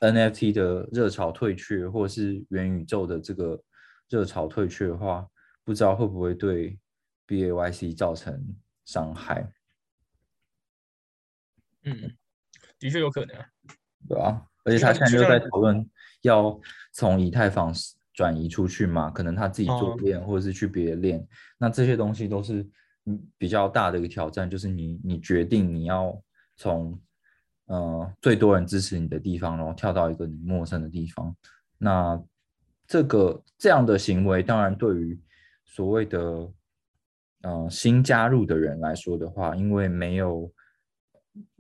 [0.01, 3.61] NFT 的热潮退却，或是元宇宙的这个
[4.09, 5.27] 热潮退却的话，
[5.65, 6.79] 不知道会不会对
[7.27, 8.45] BAYC 造成
[8.85, 9.49] 伤害。
[11.87, 12.13] 嗯，
[12.79, 13.47] 的确有可能啊。
[14.09, 15.89] 对啊，而且他现在就在讨论
[16.23, 16.61] 要
[16.93, 17.73] 从以太坊
[18.13, 21.27] 转移出去嘛，可能他自己做链，或者是去别的链。
[21.59, 22.65] 那这些东西都是
[23.07, 26.17] 嗯比较大的一个挑战，就是你你决定你要
[26.57, 27.01] 从
[27.67, 31.35] 呃最多人支持你的地方，然后跳到一个你陌生的地方。
[31.79, 32.23] 那
[32.87, 35.21] 这个这样的行为，当然对于
[35.65, 36.53] 所谓的
[37.43, 40.53] 嗯新加入的人来说的话，因为没有。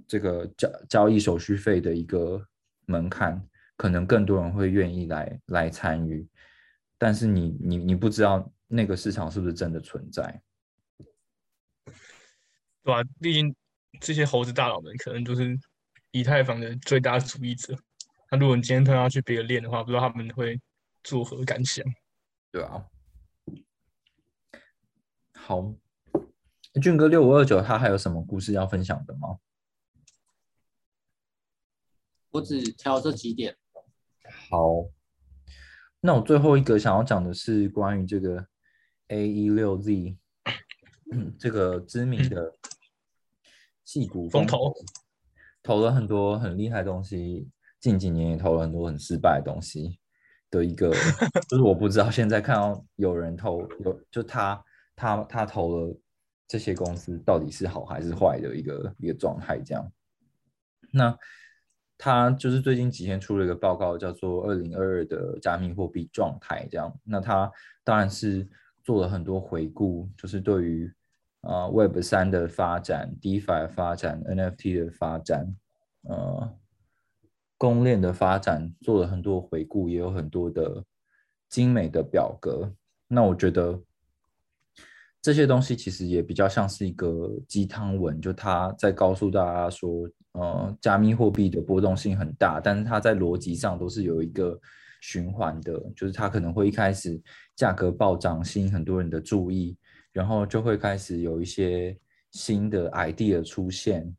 [0.07, 2.47] 这个交交易手续费的一个
[2.87, 3.43] 门槛，
[3.77, 6.27] 可能更多人会愿意来来参与，
[6.97, 10.43] 但是你你你不知道那个市场是不是真的存在，
[12.83, 13.03] 对吧？
[13.21, 13.55] 毕竟
[14.01, 15.59] 这些猴子大佬们可能就是
[16.13, 17.77] 以太坊的最大主义者，
[18.31, 20.61] 那如果你今天他要去别的链的话，不知道他们会
[21.03, 21.85] 作何感想？
[22.53, 22.87] 对啊。
[25.35, 25.73] 好，
[26.81, 29.39] 俊哥六五二九，他还有什么故事要分享的吗？
[32.37, 33.57] 我只挑这几点。
[34.51, 34.91] 好，
[36.01, 38.47] 那我最后一个想要讲的是关于这个
[39.09, 40.18] A 一六 Z
[41.39, 42.53] 这个知名的
[43.84, 44.74] 戏骨风投，
[45.62, 47.49] 投了很多很厉害的东西，
[47.80, 49.99] 近几年也投了很多很失败的东西
[50.51, 50.91] 的一个，
[51.49, 54.62] 就是我不知道现在看到有人投有就他
[54.95, 55.99] 他他投了
[56.47, 59.91] 这些公司到底是好还是坏的一个一个状态这样，
[60.93, 61.16] 那。
[61.99, 66.95] 他就是最近几天出了一个报告，叫做《二零二二的加密货币状态》这样。
[67.03, 67.51] 那他
[67.83, 68.47] 当然是
[68.85, 70.93] 做了很多回顾，就是对于
[71.41, 75.57] 啊 Web 三的发展、DeFi 的发展、NFT 的发展、
[76.03, 76.53] 呃
[77.57, 80.85] 公链的发展做了很多回顾，也有很多的
[81.49, 82.71] 精美的表格。
[83.09, 83.81] 那我觉得
[85.23, 90.07] 这些东西其实也比较像是一个鸡汤文，就他在告诉大家说。
[90.39, 94.61] 呃，加密货币的波动性很大，但是它在逻辑上都是有一个
[95.01, 97.18] 循环的，就是它可能会一开始
[97.55, 99.78] 价格暴涨，吸引很多人的注意，
[100.12, 101.99] 然后就会开始有一些
[102.32, 104.14] 新的 idea 出现，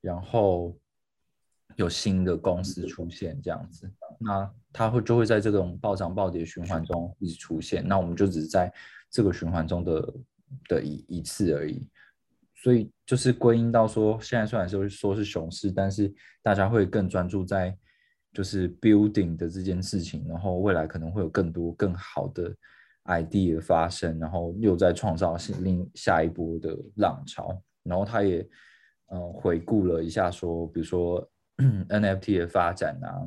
[0.00, 0.74] 然后
[1.76, 8.72] 有新的公司出现这样子，那它会就会在这种暴涨暴跌循环中一直出现，那我们就只是在
[9.10, 10.14] 这个循环中的
[10.66, 11.86] 的一一次而已。
[12.60, 17.76] 所以就是归因到说，现在虽然说说是熊市，但是大家会更专注在
[18.32, 22.52] 就是 building 的这件事情，然后未来可能会有更多更好的
[23.04, 27.62] idea 发生，然后又在创造另下一波的浪潮。
[27.84, 28.46] 然后他也
[29.12, 31.30] 嗯回顾了一下说，比如说
[31.88, 33.22] NFT 的发展啊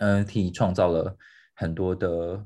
[0.00, 1.16] ，NFT 创造了
[1.54, 2.44] 很多的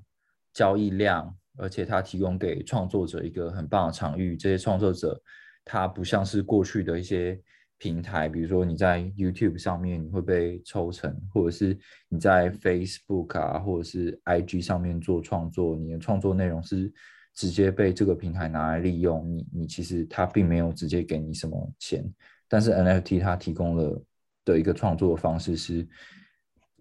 [0.53, 5.21] 交易量，而且它提供给创作者一个很棒的场域，这些创作者。
[5.69, 7.39] 它不像是过去的一些
[7.77, 16.91] 平台，比如说你在 YouTube 上面你会被抽成，或者是你在 Facebook 啊，或者是 IG 上面做创作，你的创作内容是
[17.35, 22.03] 直接被这个平台拿来利用，你你其实它并没有直接给你什么钱，
[22.49, 24.03] 但是 NFT 它提供了
[24.47, 25.87] 的一个创作方式是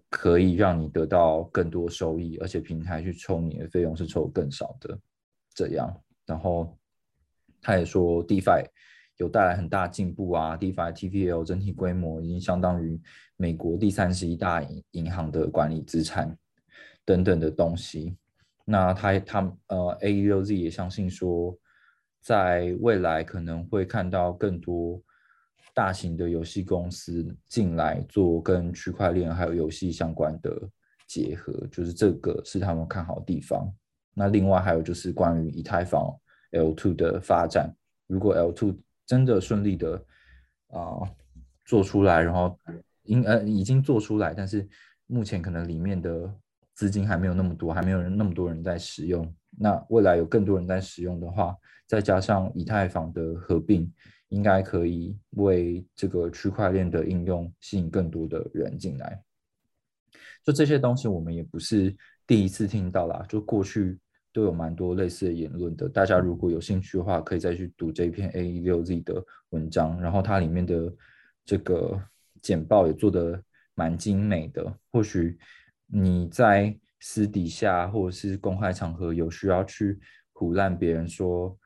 [0.08, 4.98] 可以让你得到更多收益，而且平台去抽你的费用是抽更少的，
[5.52, 6.77] 这样，然后。
[7.60, 8.64] 他也说，DeFi
[9.16, 13.00] 有带来很大进步啊，DeFi TVL 整体规模已经相当于
[13.36, 16.36] 美国第三十一大银银行的管理资产
[17.04, 18.16] 等等的东西。
[18.64, 21.56] 那他他呃 ae 六 z 也相信说，
[22.20, 25.02] 在未来可能会看到更多
[25.74, 30.56] 大型的游戏公司进来做跟区块链还有游戏相关的
[31.08, 33.68] 结合，就是这个是他们看好的地方。
[34.14, 36.14] 那另外还有就是关于以太坊。
[36.52, 37.74] L two 的发展，
[38.06, 38.74] 如果 L two
[39.06, 40.02] 真的顺利的
[40.68, 41.00] 啊
[41.64, 42.58] 做出来，然后
[43.04, 44.66] 应呃已经做出来，但是
[45.06, 46.32] 目前可能里面的
[46.74, 49.30] 资金还没有那么多，还没有人那么多人在使用。
[49.58, 53.90] 那未来有更多人在使用的话，再加上以太坊的合并，
[54.28, 59.22] 应该可以为这个区块链的应用吸引更多的人进来。
[60.44, 61.94] 就这些东西，我们也不是
[62.26, 63.98] 第一次听到啦，就过去。
[64.32, 70.92] 都有蛮多类似的言论的，大家如果有兴趣的话，可以再去读这一篇 A 六 Z 的文章，然后它里面的
[71.44, 72.00] 这个
[72.42, 73.42] 简报也做的
[73.74, 74.72] 蛮精美的。
[74.90, 75.38] 或许
[75.86, 79.98] 你在私底下或者是公开场合有需要去
[80.32, 81.56] 胡乱别人说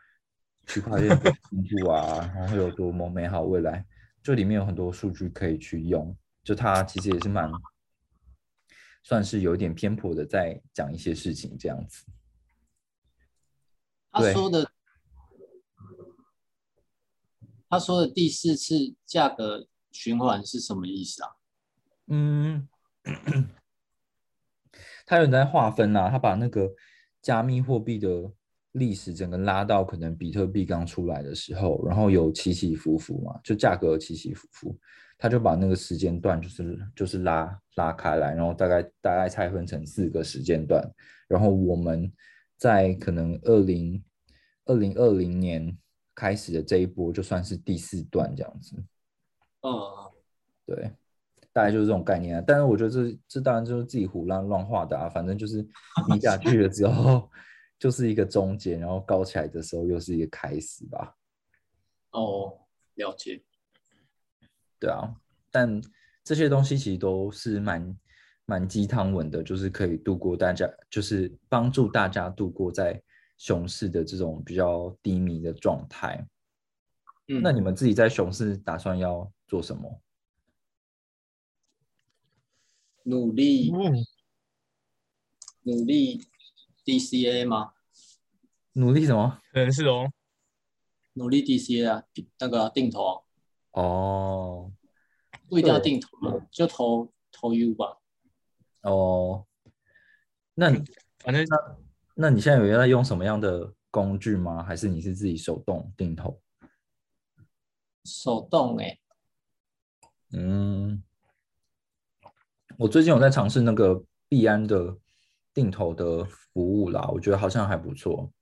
[0.66, 3.84] 区块链的进步啊，然后有多么美好未来，
[4.22, 6.16] 这里面有很多数据可以去用。
[6.44, 7.50] 就它其实也是蛮
[9.02, 12.04] 算是有点偏颇的，在讲一些事情这样子。
[14.12, 14.70] 他说的，
[17.68, 21.30] 他说的第四次价格循环是什么意思啊？
[22.08, 22.68] 嗯，
[25.06, 26.70] 他有人在划分啊，他把那个
[27.22, 28.30] 加密货币的
[28.72, 34.78] 历史整个拉到可能比特币刚出来的时候，然后有起起伏伏嘛，就价格起起伏伏，
[35.16, 40.86] 他就把那个时间段就是就是拉拉开来，然后大概大概拆分成四个时间段，
[41.28, 42.12] 然后我们
[42.62, 44.00] 在可能二零
[44.66, 45.76] 二零二零年
[46.14, 48.76] 开始的这一波就算是第四段这样子，
[49.62, 49.72] 嗯，
[50.64, 50.92] 对。
[51.54, 57.28] 大概就是这种概念啊，但是我觉得这这当然就是自己胡乱乱画的啊，反正就是低下去了之后
[57.78, 61.14] 就是一个终结，然后高起来的时候又是一个开始吧。
[62.12, 62.58] 哦，
[62.94, 63.42] 了解。
[64.78, 65.14] 对啊，
[65.50, 65.78] 但
[66.24, 67.94] 这些东西其实都是蛮
[68.46, 73.02] 蛮鸡汤文的，就是可以度过大家，就是帮助大家度过在
[73.38, 76.26] 熊市的这种比较低迷的状态。
[77.28, 80.00] 嗯，那你们自己在熊市打算要做什么？
[83.04, 84.06] 努力嗯，
[85.62, 86.22] 努力
[86.84, 87.72] DCA 吗？
[88.74, 89.40] 努力什么？
[89.52, 90.12] 可能是哦。
[91.14, 92.04] 努力 DCA 啊，
[92.38, 93.22] 那个定投啊
[93.72, 94.72] 哦
[95.48, 97.98] 不一定要定投嘛，就投投 U 吧。
[98.82, 99.46] 哦，
[100.54, 100.84] 那你
[101.20, 101.76] 反正那
[102.14, 104.62] 那你现在有在用什么样的工具吗？
[104.62, 106.40] 还是你是自己手动定投？
[108.04, 108.98] 手动哎、
[110.32, 111.02] 嗯，
[112.76, 114.98] 我最近有在尝试那个币安的
[115.54, 118.32] 定投的服务啦，我觉得好像还不错。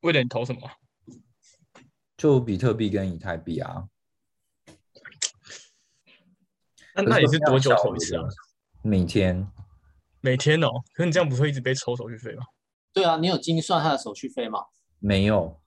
[0.00, 0.60] 为了你投什么？
[2.16, 3.88] 就比特币跟以太币啊，
[6.94, 8.22] 那那你是多久投一次啊？
[8.86, 9.50] 每天
[10.20, 12.44] 每天哦，可是你这样不会一直被抽手续费吗？
[12.92, 14.60] 对啊，你有精算他的手续费吗？
[15.00, 15.60] 没有。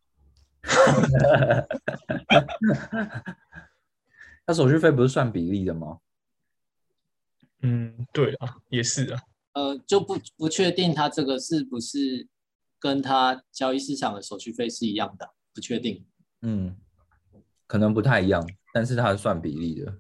[4.46, 6.00] 他手续费不是算比例的吗？
[7.62, 9.22] 嗯，对啊，也是啊。
[9.54, 12.28] 呃，就不不确定他这个是不是
[12.80, 16.06] 跟他交易市场的手续费是一样的，不确定。
[16.42, 16.78] 嗯，
[17.68, 20.00] 可能不太一样，但是它是算比例的。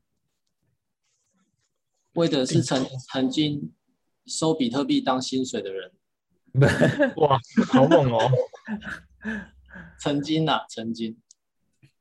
[2.14, 3.74] 为的是曾曾经
[4.26, 5.91] 收比特币当薪水的人，
[7.18, 7.39] 哇，
[7.72, 8.32] 好猛哦！
[9.99, 11.18] 曾经呐、曾经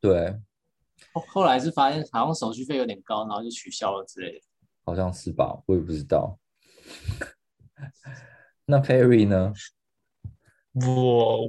[0.01, 0.39] 对，
[1.13, 4.41] 后后来是发现好像手续费有点高，然后就取消了之类的。
[4.85, 6.39] 好像是吧，我也不知道。
[8.67, 9.53] 那 Perry 呢？
[10.87, 11.45] 我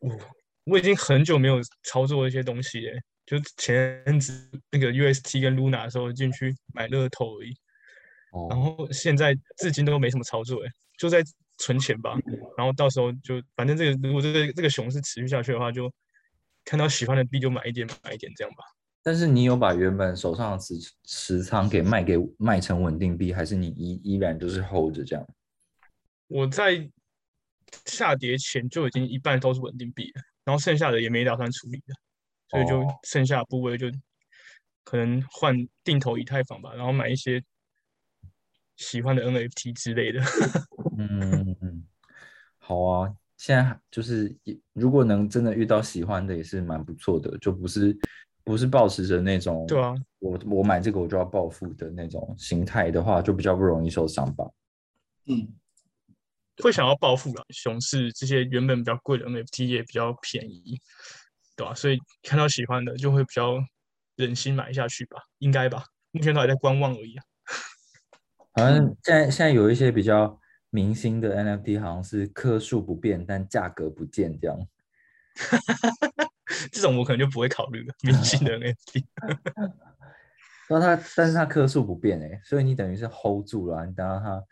[0.00, 0.18] 我
[0.64, 7.54] 我已经很久没有操作一些东西耶，就前阵子那个 UST 跟 Luna 的时候进去买乐透而已，
[8.50, 11.22] 然哦，后现在至今都没什么操作，哎，就在
[11.58, 12.16] 存钱吧。
[12.56, 15.92] 然后到时候就反正这个如果这个这个熊市持续下去的话，就
[16.64, 18.64] 看到喜欢的币就买一点买一点这样吧。
[19.04, 25.26] 但是你有把原本手上的持持仓给卖给卖成稳定币，还是你依依然就是 hold 着这样？
[26.28, 26.88] 我在
[27.86, 31.94] 下跌前就已经一半都是稳定币了，然后剩下的也没打算处理的，
[32.52, 33.90] 所以就哦剩下的部位就
[34.84, 37.42] 可能换定投以太坊吧，然后买一些
[38.76, 40.20] 喜欢的 NFT 之类的。
[40.96, 41.86] 嗯嗯，
[42.58, 43.12] 好啊。
[43.38, 47.98] 现在就是也如果能真的遇到喜欢的，也是蛮不错的，就不是
[48.44, 54.48] 不是抱持着那种对啊，我我买这个我就要暴富的那种心态的话，就比较不容易受伤吧。
[55.26, 55.52] 嗯，
[56.62, 60.80] 会想要暴富啦，熊市这些原本比较贵的 NFT 也比较便宜，
[61.56, 63.62] 对吧、所以看到喜欢的就会比较
[64.16, 65.84] 忍心买下去吧，应该吧？
[66.10, 67.24] 目前都还在观望而已啊。
[68.54, 70.38] 好像现在现在有一些比较
[70.70, 74.58] 明星的 NFT，好像是颗数不变，但价格不见这样。
[76.70, 79.04] 这种我可能就不会考虑了，明星的 NFT。
[80.68, 84.42] 然后它，但是它颗数不变哎，所以你等于是 hold 住了啊、你等到它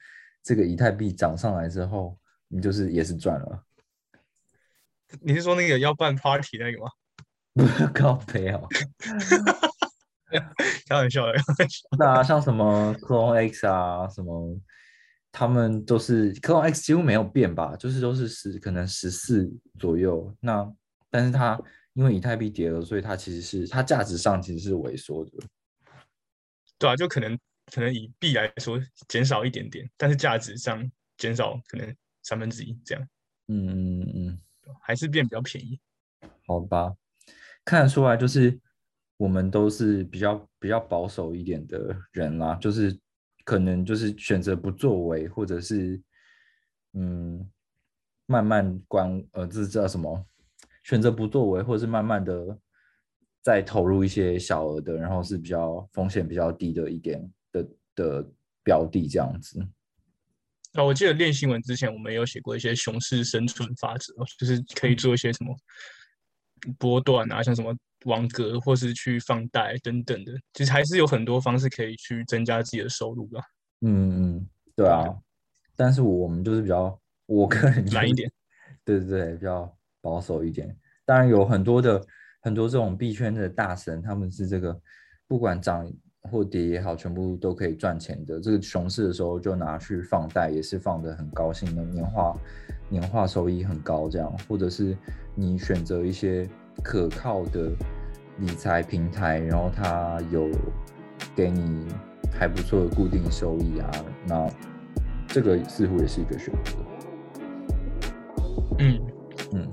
[0.43, 3.65] 这个以太币涨上来之后，你就是也是赚了。
[5.21, 6.91] 你是说那个要办 party 那个吗？
[7.55, 8.67] 不是高飞哦，
[10.89, 11.89] 开玩笑的，开玩笑。
[11.99, 14.57] 那啊像什么 Clone X 啊，什么，
[15.33, 20.33] 他们都是 Clone X 几乎没有变吧，就是都是十可能十四左右。
[20.41, 20.73] 那
[21.11, 21.61] 但是它
[21.95, 25.33] 因为以太币跌了，所以它其实是它价值上其实是萎缩的。
[26.79, 27.37] 对啊，就可能
[27.73, 30.89] 可能以币来说减少一点点，但是价值上
[31.19, 31.93] 减少可能
[32.23, 33.05] 三分之一这样，
[33.49, 34.41] 嗯嗯嗯，
[34.81, 35.81] 还是变比较便宜。
[36.47, 36.95] 好吧，
[37.64, 38.59] 看得出来就是
[39.16, 42.99] 我们都是比较比较保守一点的人啦，就是
[43.45, 46.01] 可能就是选择不作为，或者是
[46.95, 47.49] 嗯
[48.27, 50.27] 慢慢观呃这叫什么？
[50.83, 52.59] 选择不作为，或者是慢慢的
[53.43, 58.31] 再投入一些小额的，然后是比较风险比较低的一点的的
[58.64, 59.61] 标的这样子。
[60.75, 65.57] 啊，我记得练新闻之前，我们有写过一些熊市生存法则，就是可以做一些什么
[66.79, 73.41] 波段啊，像什么网格或是去放贷等等的，其实还是有很多方式可以去增加自己的收入的。
[73.81, 75.05] 嗯嗯，对啊，
[75.75, 76.97] 但是我们就是比较，
[77.27, 78.31] 我个人懒一点，
[78.85, 80.77] 对对对，比较保守一点。
[81.05, 82.01] 当然有很多的
[82.43, 84.81] 很多这种币圈的大神，他们是这个
[85.27, 85.93] 不管涨。
[86.29, 88.39] 或跌也好，全部都可以赚钱的。
[88.39, 92.37] 这个熊市的时候就拿去放贷，也是放的很高兴的，年化
[92.89, 94.09] 年化收益很高。
[94.09, 94.97] 这样，或者是
[95.35, 96.49] 你选择一些
[96.83, 97.71] 可靠的
[98.39, 100.49] 理财平台，然后它有
[101.35, 101.87] 给你
[102.33, 103.91] 还不错的固定收益啊，
[104.27, 104.51] 那
[105.27, 106.73] 这个似乎也是一个选择。
[108.79, 109.01] 嗯
[109.53, 109.68] 嗯，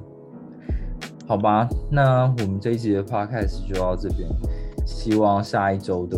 [1.27, 4.29] 好吧，那我们这一集的 podcast 就到这边。
[4.87, 6.17] 希望下一周的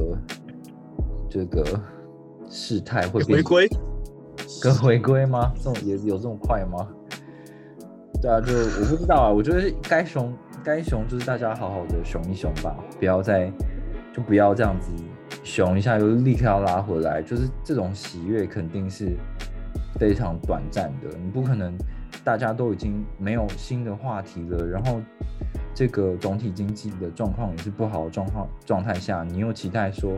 [1.27, 1.65] 这个
[2.47, 3.67] 事态会回归，
[4.61, 5.51] 跟回归吗？
[5.55, 6.87] 这种也有这么快吗？
[8.21, 9.29] 对啊，就我不知道啊。
[9.31, 10.31] 我觉得该熊
[10.63, 13.51] 该熊就是大家好好的熊一熊吧，不要再
[14.13, 14.91] 就不要这样子
[15.43, 19.17] 熊一下又立刻要拉回来，就是这种喜悦肯定是
[19.95, 21.17] 非常短暂的。
[21.17, 21.75] 你不可能
[22.23, 25.01] 大家都已经没有新的话题了，然后。
[25.73, 30.17] 这个总体经济的状况也是不好的状况状态下，你又期待说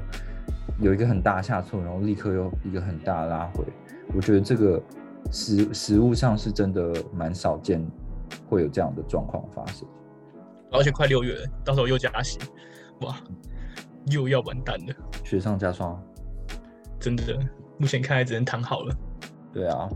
[0.79, 3.63] 有一个很大下挫，然后立刻又一个很大拉回，
[4.15, 4.81] 我觉得这个
[5.31, 7.85] 实实物上是真的蛮少见，
[8.49, 9.87] 会有这样的状况发生。
[10.71, 12.39] 而且快六月了，到时候又加息，
[13.01, 13.15] 哇，
[14.07, 14.93] 又要完蛋了，
[15.23, 16.01] 雪上加霜，
[16.99, 17.37] 真的，
[17.77, 18.95] 目前看来只能躺好了。
[19.53, 19.89] 对啊。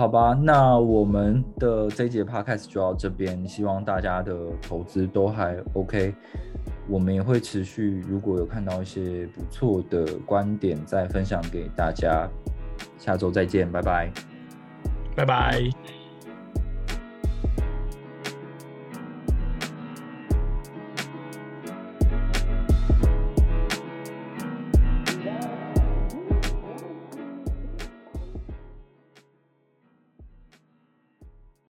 [0.00, 6.14] 好吧，那我们的这一节 podcast 就到这边，希望大家的投资都还 OK。
[6.88, 12.26] 我们也会持续，如果有看到一些不错的观点，再分享给大家。
[12.98, 14.10] 下周再见，拜拜，
[15.14, 15.99] 拜拜。